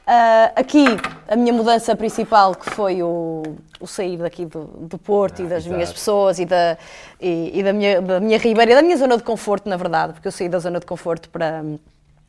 [0.10, 0.86] Ah, aqui
[1.28, 3.44] a minha mudança principal que foi o,
[3.78, 5.76] o sair daqui do, do Porto e das exato.
[5.76, 6.78] minhas pessoas e da,
[7.20, 10.14] e, e da, minha, da minha ribeira, e da minha zona de conforto, na verdade,
[10.14, 11.62] porque eu saí da zona de conforto para,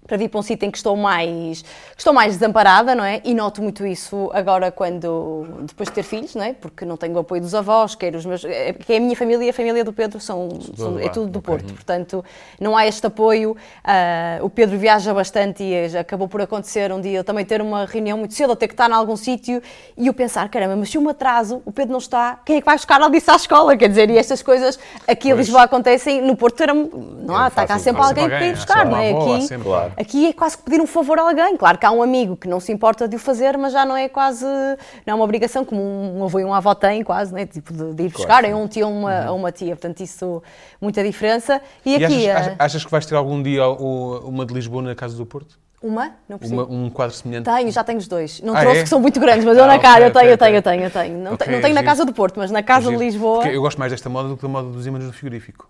[0.09, 3.21] para vir para um sítio em que estou mais, que estou mais desamparada, não é?
[3.25, 6.55] E noto muito isso agora quando, depois de ter filhos, não é?
[6.55, 9.15] Porque não tenho o apoio dos avós, quer os meus, é, que é a minha
[9.15, 11.55] família e a família do Pedro são, são- é tudo do ok.
[11.59, 12.25] Porto, portanto
[12.59, 13.55] não há este apoio.
[13.85, 17.85] Ah, o Pedro viaja bastante e acabou por acontecer um dia eu também ter uma
[17.85, 19.63] reunião muito cedo, ou ter que estar em algum sítio
[19.97, 22.61] e eu pensar, caramba, mas se eu me atraso, o Pedro não está, quem é
[22.61, 23.77] que vai buscar a disso à escola?
[23.77, 25.35] Quer dizer, e estas coisas aqui em.
[25.35, 28.49] Lisboa acontecem, no Porto era, não há, É está cá sempre alguém sempre para ir
[28.49, 29.11] alguém, buscar, não é?
[29.11, 29.93] avó, Aqui Claro.
[30.01, 31.57] Aqui é quase que pedir um favor a alguém.
[31.57, 33.97] Claro que há um amigo que não se importa de o fazer, mas já não
[33.97, 37.45] é quase, não é uma obrigação como um avô e um avó têm quase, né?
[37.47, 39.75] tipo de, de ir buscar Claro, a um tio ou uma, a uma tia.
[39.75, 40.41] Portanto, isso,
[40.81, 41.61] muita diferença.
[41.85, 44.95] E, E aqui, achas, eh, achas- que vais ter algum dia uma de Lisboa na
[44.95, 45.59] Casa do Porto?
[45.83, 46.13] uma?
[46.29, 46.39] Não.
[46.43, 47.45] Uma- um quadro semelhante?
[47.45, 48.41] Tenho, já tenho os dois.
[48.41, 48.83] Não Ah, trouxe é?
[48.85, 50.47] que são muito grandes, mas eu Ah, na ok, casa, eu tenho, eu ok.
[50.47, 51.19] tenho, eu tenho, eu tenho.
[51.19, 51.83] Não, Ok, tenho, não tenho na.
[51.85, 52.97] Casa do Porto, mas na Casa de.
[52.97, 53.41] Lisboa.
[53.43, 55.69] Porque eu gosto mais desta moda do que da moda dos ímãs no frigorífico.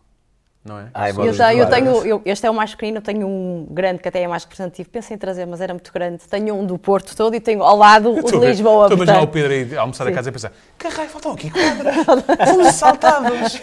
[0.69, 0.89] Não é?
[0.95, 4.01] É Eu tenho, eu tenho eu- este é o mais pequenino, eu tenho um grande
[4.01, 4.89] que até é mais representativo.
[4.91, 6.19] Pensei em trazer, mas era muito grande.
[6.29, 8.85] Tenho um do Porto todo e tenho ao lado o de a Lisboa.
[8.85, 9.29] Estou a imaginar o.
[9.29, 10.15] Pedro aí a almoçar a Sim.
[10.15, 11.97] casa e a pensar: caralho, faltam aqui quadros.
[12.49, 13.61] Fomos assaltados.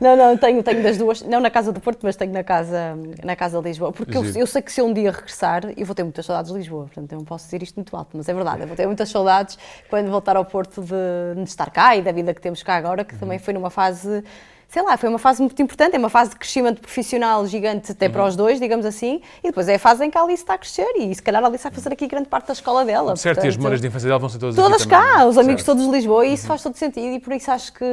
[0.00, 2.96] Não, não, tenho, tenho das duas, não na casa do Porto, mas tenho na casa,
[3.24, 5.86] na casa de Lisboa, porque eu, eu sei que se eu um dia regressar, eu
[5.86, 8.28] vou ter muitas saudades de Lisboa, portanto eu não posso dizer isto muito alto, mas
[8.28, 9.58] é verdade, eu vou ter muitas saudades
[9.88, 13.04] quando voltar ao Porto de, de estar cá e da vida que temos cá agora,
[13.04, 14.22] que também foi numa fase,
[14.70, 18.08] sei lá, foi uma fase muito importante, é uma fase de crescimento profissional gigante até
[18.08, 20.54] para os dois, digamos assim, e depois é a fase em que a Alice está
[20.54, 23.16] a crescer e se calhar a Alice vai fazer aqui grande parte da escola dela.
[23.16, 25.22] Certo, e as portanto- memórias de infância dela vão ser todas Todas aqui também, cá,
[25.22, 25.26] é?
[25.26, 25.76] os amigos Certo.
[25.76, 27.84] todos de Lisboa, e isso faz todo sentido, e por isso acho que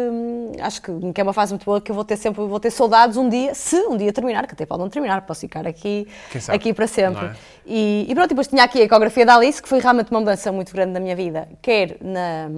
[0.62, 2.70] acho que, que é uma fase muito boa que eu vou ter sempre, vou ter
[2.70, 6.08] saudades um dia, se um dia terminar, que até pode não terminar, posso ficar aqui,
[6.48, 7.26] aqui para sempre.
[7.26, 7.32] é?
[7.66, 10.52] E, e pronto, depois tinha aqui a ecografia da Alice, que foi realmente uma mudança
[10.52, 12.50] muito grande na minha vida, quer na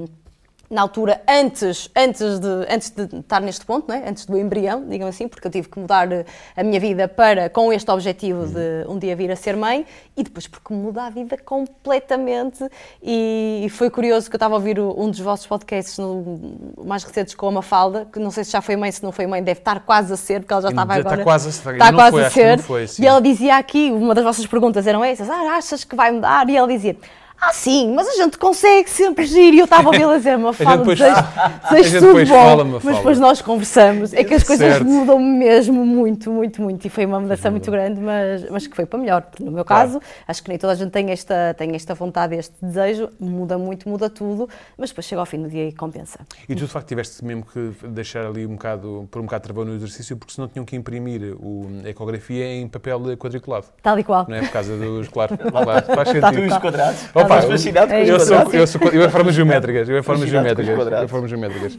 [0.69, 4.07] na altura, antes, antes, de, antes de estar neste ponto, não é?
[4.07, 7.49] antes do embrião, digamos assim, porque eu tive que mudar eh, a minha vida para,
[7.49, 9.83] com este objetivo de um dia vir a ser mãe,
[10.15, 12.63] e depois porque muda a vida completamente.
[13.01, 17.33] E, foi curioso que eu estava a ouvir um dos vossos podcasts no, mais recentes
[17.33, 19.61] com a Mafalda, que não sei se já foi mãe, se não foi mãe, deve
[19.61, 21.23] estar quase a ser, porque ela já estava está agora.
[21.23, 22.59] quase a ser, está quase foi, a ser.
[22.59, 26.11] foi, e ela dizia aqui, uma das vossas perguntas eram essas: ah, achas que vai
[26.11, 26.47] mudar?
[26.47, 26.95] E ela dizia.
[27.41, 29.55] Ah, sim, mas a gente consegue sempre giro.
[29.55, 31.17] E eu estava a ouvi-la dizer, uma fala, depois- desejo,
[31.97, 32.35] a tudo depois bom.
[32.35, 34.13] fala, mas depois nós conversamos.
[34.13, 34.85] É que as coisas Certo.
[34.85, 36.85] mudam mesmo muito, muito, muito.
[36.85, 39.21] E foi uma mudança muito grande, mas, mas que foi para melhor.
[39.21, 39.87] Porque no meu Claro.
[39.89, 43.09] caso, acho que nem toda a gente tem esta, tem esta vontade, este desejo.
[43.19, 44.49] Muda muito, muda tudo.
[44.77, 46.19] Mas depois chega ao fim do dia e compensa.
[46.47, 49.63] E tu, de facto, tiveste mesmo que deixar ali um bocado, por um bocado travão
[49.65, 53.67] no exercício, porque senão tinham que imprimir o, a ecografia em papel quadriculado.
[53.81, 54.25] Tal e qual.
[54.27, 54.41] Não é?
[54.41, 55.07] Por causa dos.
[55.07, 56.39] Claro, claro faz Tu sentido.
[56.43, 56.99] e os quadrados.
[57.29, 58.09] Opa, Estavas fascinado com é os.
[58.09, 58.53] Eu, sou, quadrados.
[58.55, 59.87] eu, sou, eu é formas geométricas.
[59.87, 60.67] Eu é formas geométricas.
[60.89, 61.77] Eu é formas geométricas.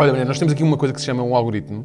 [0.00, 1.84] Olha, nós temos aqui uma coisa que se chama um algoritmo,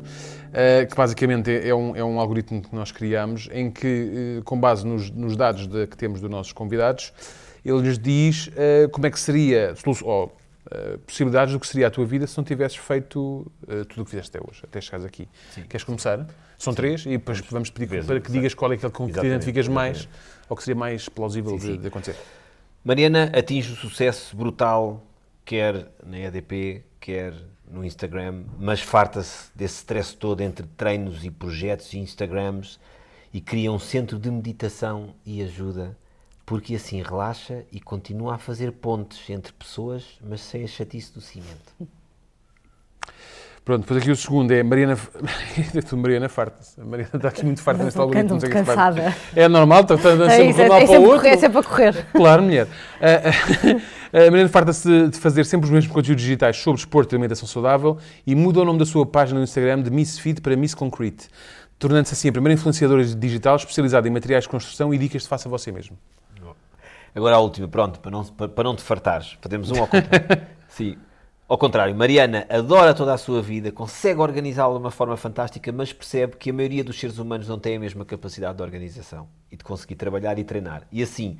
[0.53, 4.59] eh, que basicamente é um, é um algoritmo que nós criamos, em que, eh, com
[4.59, 7.13] base nos, nos dados de- que temos dos nossos convidados,
[7.65, 9.73] ele lhes diz eh, como é que seria,
[10.03, 10.31] ou,
[10.71, 14.05] eh, possibilidades do que seria a tua vida se não tivesses feito eh, tudo o
[14.05, 15.27] que fizeste até hoje, até chegares aqui.
[15.69, 16.27] Queres começar?
[16.57, 19.19] São três e depois vamos pedir Vês, para que digas qual é aquele com que
[19.19, 20.21] te identificas mais exatamente.
[20.49, 21.81] ou que seria mais plausível Sim, de, sim.
[21.81, 22.15] de acontecer.
[22.83, 25.03] Mariana atinge o sucesso brutal,
[25.45, 27.33] quer na EDP, quer
[27.69, 32.79] no Instagram, mas farta-se desse stress todo entre treinos e projetos e Instagrams
[33.33, 35.97] e cria um centro de meditação e ajuda,
[36.47, 41.19] porque assim relaxa e continua a fazer pontes entre pessoas, mas sem a chatice do
[41.19, 41.73] cimento.
[43.65, 44.97] Pronto, depois aqui o segundo é Mariana.
[45.91, 46.79] Mariana farta-se.
[46.79, 48.47] A Mariana está aqui muito farta o que se farta.
[48.47, 49.15] cansada.
[49.35, 51.17] É normal, está, está É sempre isso, de um é, lado é para o outro.
[51.17, 52.05] correr, é sempre a correr.
[52.13, 52.67] Claro, mulher.
[53.01, 57.45] Ah, A Mariana farta-se de- fazer sempre os mesmos conteúdos digitais sobre esporte e alimentação
[57.45, 60.73] saudável e muda o nome da sua página no Instagram de Miss Fit para Miss
[60.73, 61.27] Concrete,
[61.77, 65.49] tornando-se assim a primeira influenciadora digital especializada em materiais de construção e dicas de faça
[65.49, 65.97] você mesmo.
[67.17, 70.45] Agora a última, pronto, para não, para, não te fartares, fazemos um ao contrário.
[70.69, 70.97] Sim.
[71.47, 75.91] Ao contrário, Mariana adora toda a sua vida, consegue organizá-la de uma forma fantástica, mas
[75.91, 79.57] percebe que a maioria dos seres humanos não tem a mesma capacidade de organização e
[79.57, 80.83] de conseguir trabalhar e treinar.
[80.91, 81.39] E assim,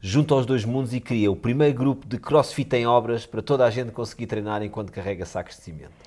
[0.00, 3.64] junta os dois mundos e cria o primeiro grupo de crossfit em obras para toda
[3.64, 6.05] a gente conseguir treinar enquanto carrega sacos de cimento.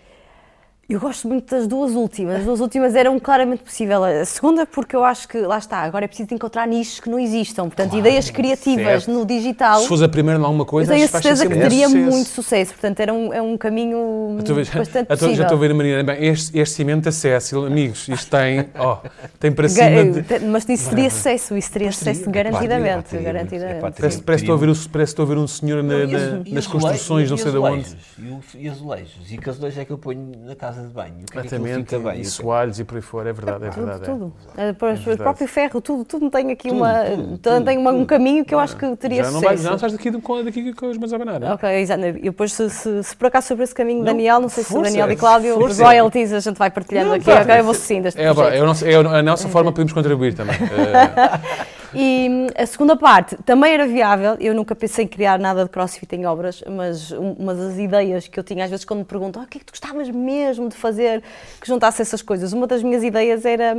[0.90, 2.38] Eu gosto muito das duas últimas.
[2.40, 4.04] As duas últimas eram claramente possível.
[4.04, 7.20] A segunda, porque eu acho que, lá está, agora é preciso encontrar nichos que não
[7.20, 7.66] existam.
[7.66, 9.12] Portanto, ideias criativas certo.
[9.12, 9.82] no digital.
[9.82, 12.10] Se fosse a primeira em alguma Eu coisa, tenho a certeza que teria sucesso.
[12.12, 12.72] muito sucesso.
[12.74, 15.36] Portanto, era um, é um caminho Já estou a bastante já estou- possível.
[15.36, 16.04] já estou a ver a Mariana.
[16.04, 18.98] Bem, este, este cimento da Cécil, amigos, isto tem, ó,
[19.40, 20.40] tem para cima de...
[20.48, 23.10] Mas isso teria sucesso, isso teria sucesso garantidamente.
[23.12, 23.78] teria, garantidamente.
[23.78, 25.46] é pá, Parece, parece, que estou a ver, o- parece que estou a ver um
[25.48, 27.96] senhor na- na- nas construções, e não sei de onde.
[28.18, 29.32] E, e azulejos.
[29.32, 31.13] E que azulejos é que eu ponho na casa de banho?
[31.21, 32.21] O que é Exatamente, fica bem?
[32.21, 34.03] e soalhos e por aí fora, é verdade, é Tudo, verdade.
[34.03, 34.13] é.
[34.13, 34.34] tudo.
[34.57, 35.13] Eh, para- verdade.
[35.13, 38.05] O próprio ferro, tudo, tudo tem aqui Tudo, uma, tudo, tem tudo, uma- um tudo.
[38.07, 39.63] caminho que eu acho que teria Já não, vai, sucesso.
[39.63, 41.53] já não estás daqui com, daqui com as mãos a abanar, não é?
[41.53, 42.05] Ok, exato.
[42.05, 44.69] E depois, se, se, se por acaso sobre esse caminho, Não, Daniel, não sei se
[44.71, 47.41] força, Daniel e Cláudio, os royalties a gente vai partilhando Não, aqui, tá.
[47.41, 47.59] ok?
[47.59, 50.55] Eu vou sim deste É, é, é a nossa forma podemos contribuir também.
[51.94, 54.36] E hum, a segunda parte também era viável.
[54.40, 58.28] Eu nunca pensei em criar nada de crossfit em obras, mas um- uma das ideias
[58.28, 60.10] que eu tinha, às vezes, quando me perguntam "Ah, o que é que tu gostavas
[60.10, 61.24] mesmo de fazer
[61.60, 63.76] que juntasse essas coisas, uma das minhas ideias era.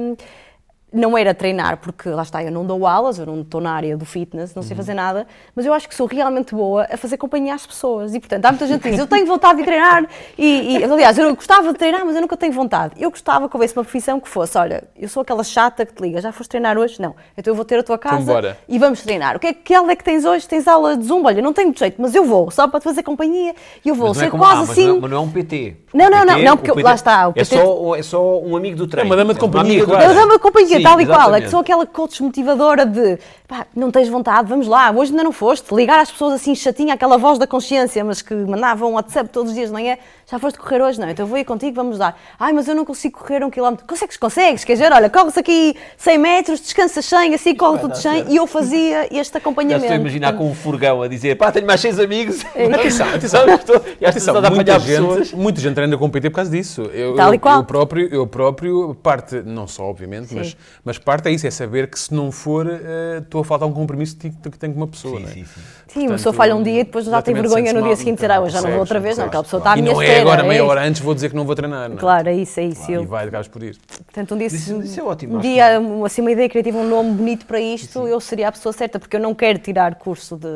[0.92, 3.96] Não era treinar, porque lá está, eu não dou aulas, eu não estou na área
[3.96, 5.24] do fitness, não sei fazer nada,
[5.54, 8.12] mas eu acho que sou realmente boa a fazer companhia às pessoas.
[8.12, 10.04] E, portanto, há muita gente que diz: Eu tenho vontade de treinar,
[10.36, 12.94] e, e, aliás, eu gostava de treinar, mas eu nunca tenho vontade.
[12.98, 16.00] Eu gostava que houvesse uma profissão que fosse: Olha, eu sou aquela chata que te
[16.02, 17.00] liga, já foste treinar hoje?
[17.00, 17.14] Não.
[17.38, 18.58] Então eu vou ter a tua casa bora.
[18.68, 19.36] e vamos treinar.
[19.36, 20.48] O que é que aula é que tens hoje?
[20.48, 21.28] Tens aula de zumba?
[21.28, 23.94] Olha, não tenho muito jeito, mas eu vou, só para te fazer companhia, e eu
[23.94, 24.86] vou Mas não é como- quase ah, mas assim.
[24.88, 25.76] não é- Mas não é um PT.
[25.94, 28.02] Não, não, O não, PT não, porque o lá está, o É PT só, é
[28.02, 29.06] só um amigo do treino.
[29.06, 30.04] É uma dama de É uma companhia, amiga do claro.
[30.04, 30.28] Eu treino.
[30.28, 31.16] dou uma companhia, Sim, tal e qual.
[31.16, 31.50] É que exatamente.
[31.50, 35.74] sou aquela coach motivadora de pá, não tens vontade, vamos lá, hoje ainda não foste.
[35.74, 39.50] Ligar às pessoas assim chatinha, aquela voz da consciência, mas que mandavam um WhatsApp todos
[39.50, 39.96] os dias de manhã,
[40.30, 41.00] já foste correr hoje?
[41.00, 42.16] Não, então eu vou ir contigo, vamos dar.
[42.38, 43.84] Ai, mas eu não consigo correr um quilómetro.
[43.86, 48.26] Consegues, consegues, quer dizer, olha, corres aqui 100 metros, descansas 100, assim corre tudo 100,
[48.28, 49.84] e eu fazia este Já acompanhamento.
[49.84, 52.44] estou a imaginar com um furgão a dizer pá, tenho mais seis amigos.
[52.74, 53.46] Atenção, atenção.
[53.46, 55.32] Já estou, já Atenção, estou a muita gente, pessoas.
[55.32, 56.82] muita gente treina com o PT por causa disso.
[56.92, 57.56] Eu, Tal e qual.
[57.58, 61.88] eu próprio, eu próprio, parte, não só obviamente, mas, mas parte é isso, é saber
[61.88, 64.80] que se não for, eh, estou a faltar um compromisso que tenho, que tenho com
[64.80, 65.16] uma pessoa.
[65.18, 65.32] Sim, não é?
[65.32, 65.60] sim, sim.
[65.88, 68.14] Sim, uma pessoa falha um dia e depois já tem vergonha no dia mal, seguinte
[68.16, 69.92] dizer, ah, hoje já não vou outra vez, não, aquela pessoa está à E minha
[69.92, 70.20] não é espera.
[70.22, 70.66] agora, meia isso.
[70.68, 71.88] hora antes, vou dizer que não vou treinar.
[71.88, 71.98] não é?
[71.98, 72.90] Claro, é isso, é isso.
[72.92, 73.76] E vai, acabas por ir.
[74.04, 77.44] Portanto, um dia, Isso- é ótimo, um dia assim, uma ideia criativa, um nome bonito
[77.46, 80.48] para isto, eu seria a pessoa certa, porque eu não quero tirar curso de,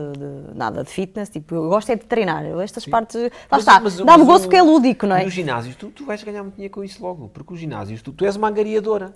[0.54, 2.44] nada de fitness, tipo, eu gosto é de treinar.
[2.62, 3.16] Estas partes,
[3.50, 5.24] lá está, dá-me gosto porque é lúdico, não é?
[5.24, 8.12] Nos ginásios, tu, tu vais ganhar muito dinheiro com isso logo, porque os ginásios, tu,
[8.12, 9.12] tu és uma angariadora.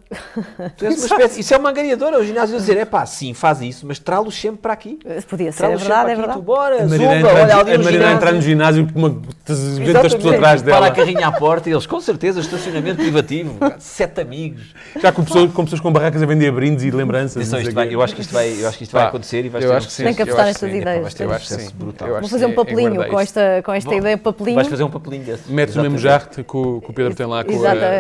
[0.76, 2.18] Tu és uma espécie, isso é uma angariadora.
[2.18, 4.98] Os ginásios a dizer, é pá, sim, faz isso, mas trá-los sempre para aqui.
[5.28, 6.38] Podia ser, é verdade, é verdade.
[6.38, 8.82] tu bora, A zumba, olha entrar, ali a no Mariana entrar no ginásio.
[8.82, 10.90] ginásio com uma 200 pessoas atrás Para a dela.
[10.90, 14.74] carrinha à porta e eles, com certeza, estacionamento privativo, sete amigos.
[15.00, 17.52] Já com pessoas, com pessoas com barracas a vender brindes e lembranças.
[17.90, 19.86] Eu acho que isto vai, eu acho que isto vai Pá, acontecer e vai acho
[19.86, 22.08] um que sim, Tem que apostar nestas ideias, Eu acho que brutal.
[22.20, 24.56] Vou fazer um sim, é papelinho com esta, com esta ideia, papelinho.
[24.56, 25.50] Vais fazer um papelinho desse.
[25.50, 27.44] Metes o mesmo jarte que o, Pedro tem lá,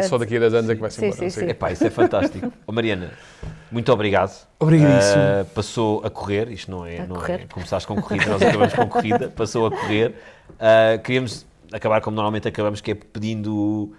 [0.08, 1.30] só daqui a 10 anos é que vai ser Sim, embora.
[1.30, 1.48] sim, sim.
[1.48, 2.52] Epá, isso é fantástico.
[2.78, 3.10] Mariana,
[3.72, 4.46] muito obrigado.
[4.60, 5.20] Obrigadíssimo.
[5.20, 7.48] Ah, passou a correr, isto não é, A não é correr.
[7.52, 10.14] começaste com corrida, nós acabamos com corrida, passou a correr.
[10.60, 13.92] Ah, queríamos acabar como normalmente acabamos, que é pedindo,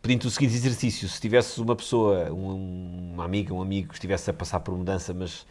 [0.00, 1.08] pedindo o seguinte exercício.
[1.08, 5.12] Se tivesse uma pessoa, um- uma amiga, um amigo que estivesse a passar por mudança,
[5.12, 5.44] mas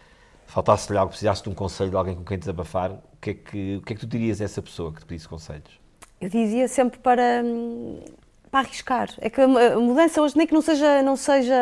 [0.47, 3.75] faltasse-lhe algo, precisasse de um conselho de alguém com quem desabafar, o que é que,
[3.75, 5.79] o que, é que tu dirias a essa pessoa que te pedisse conselhos?
[6.21, 7.99] Eu dizia sempre para, hum,
[8.51, 9.09] para arriscar.
[9.19, 11.55] É que a mudança hoje nem que não seja, não seja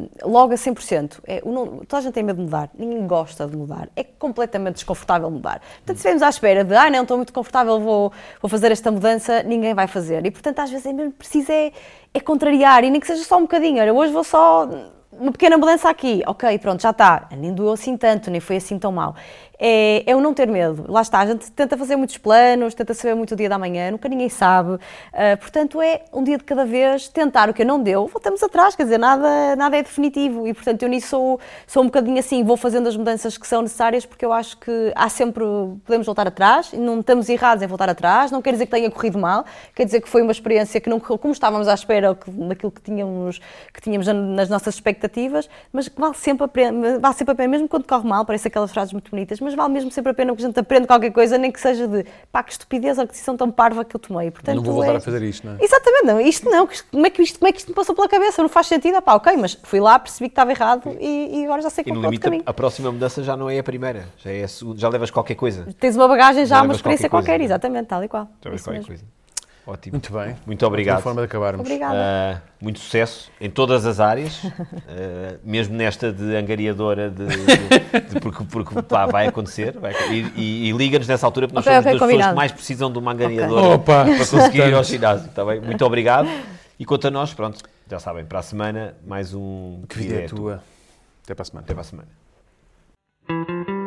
[0.00, 1.20] hum, logo a 100%.
[1.24, 3.88] É, o não, toda a gente tem medo de mudar, ninguém gosta de mudar.
[3.94, 5.60] É completamente desconfortável mudar.
[5.60, 8.12] Portanto, se estivermos à espera de, ah, não, estou muito confortável, vou,
[8.42, 10.26] vou fazer esta mudança, ninguém vai fazer.
[10.26, 11.72] E, portanto, às vezes é mesmo preciso é,
[12.12, 13.80] é contrariar, e nem que seja só um bocadinho.
[13.80, 14.68] Olha, hoje vou só
[15.12, 17.28] uma pequena mudança aqui, ok, pronto, já está.
[17.36, 19.14] Nem doeu assim tanto, nem foi assim tão mal.
[19.60, 20.84] É, é o não ter medo.
[20.88, 23.90] Lá está, a gente tenta fazer muitos planos, tenta saber muito o dia da manhã,
[23.90, 24.78] nunca ninguém sabe.
[25.12, 28.76] Ah, portanto, é um dia de cada vez, tentar o que não deu, voltamos atrás,
[28.76, 30.46] quer dizer, nada, nada é definitivo.
[30.46, 33.62] E, portanto, eu nisso sou, sou um bocadinho assim, vou fazendo as mudanças que são
[33.62, 35.44] necessárias, porque eu acho que há sempre,
[35.84, 39.18] podemos voltar atrás, não estamos errados em voltar atrás, não quer dizer que tenha corrido
[39.18, 39.44] mal,
[39.74, 42.16] quer dizer que foi uma experiência que não correu como estávamos à espera,
[42.48, 43.40] daquilo que tínhamos,
[43.72, 47.68] que tínhamos nas nossas expectativas, mas vale sempre a pena, vale sempre a pena, mesmo
[47.68, 50.42] quando corre mal, parece aquelas frases muito bonitas, mas vale mesmo sempre a pena que
[50.42, 53.36] a gente aprenda qualquer coisa, nem que seja de pá, que estupidez ou que decisão
[53.36, 54.30] tão parva que eu tomei.
[54.30, 55.64] Portanto, Não vou voltar é- a fazer isto, não é?
[55.64, 57.94] Exatamente, não, isto não, que como é que isto, como é que isto me passou
[57.94, 58.42] pela cabeça?
[58.42, 61.44] Não faz sentido, ah, pá, ok, mas fui lá, percebi que estava errado e, e
[61.44, 62.42] agora já sei E no é o caminho.
[62.46, 65.10] a, a próxima mudança já não é a primeira, já, é a segunda, já levas
[65.10, 65.66] qualquer coisa.
[65.80, 67.56] Tens uma bagagem já, Já uma experiência qualquer qualquer, coisa, é?
[67.56, 68.24] exatamente, tal e qual.
[68.42, 68.86] Já levas qualquer mesmo.
[68.88, 69.04] coisa.
[69.70, 69.92] Ótimo.
[69.96, 70.34] Muito bem.
[70.46, 70.96] Muito obrigado.
[70.96, 71.60] Uma forma de acabarmos.
[71.60, 71.94] Obrigada.
[71.94, 74.40] Ah, muito sucesso em todas as áreas,
[74.88, 79.78] ah, mesmo nesta de angariadora, de, de- de- porque, porque pá, vai acontecer.
[79.78, 82.34] vai- e e- e liga-nos nessa altura, porque nós Ok, somos ok, das pessoas que
[82.36, 85.28] mais precisam de uma angariadora Opa, para conseguir ir ao ginásio.
[85.34, 85.60] Tá bem?
[85.60, 86.28] Muito obrigado.
[86.78, 90.26] E quanto a nós, pronto, já sabem, para a semana, mais um Que vida é
[90.28, 90.62] tua.
[91.24, 91.64] Até para a semana.
[91.66, 93.77] Até para a semana.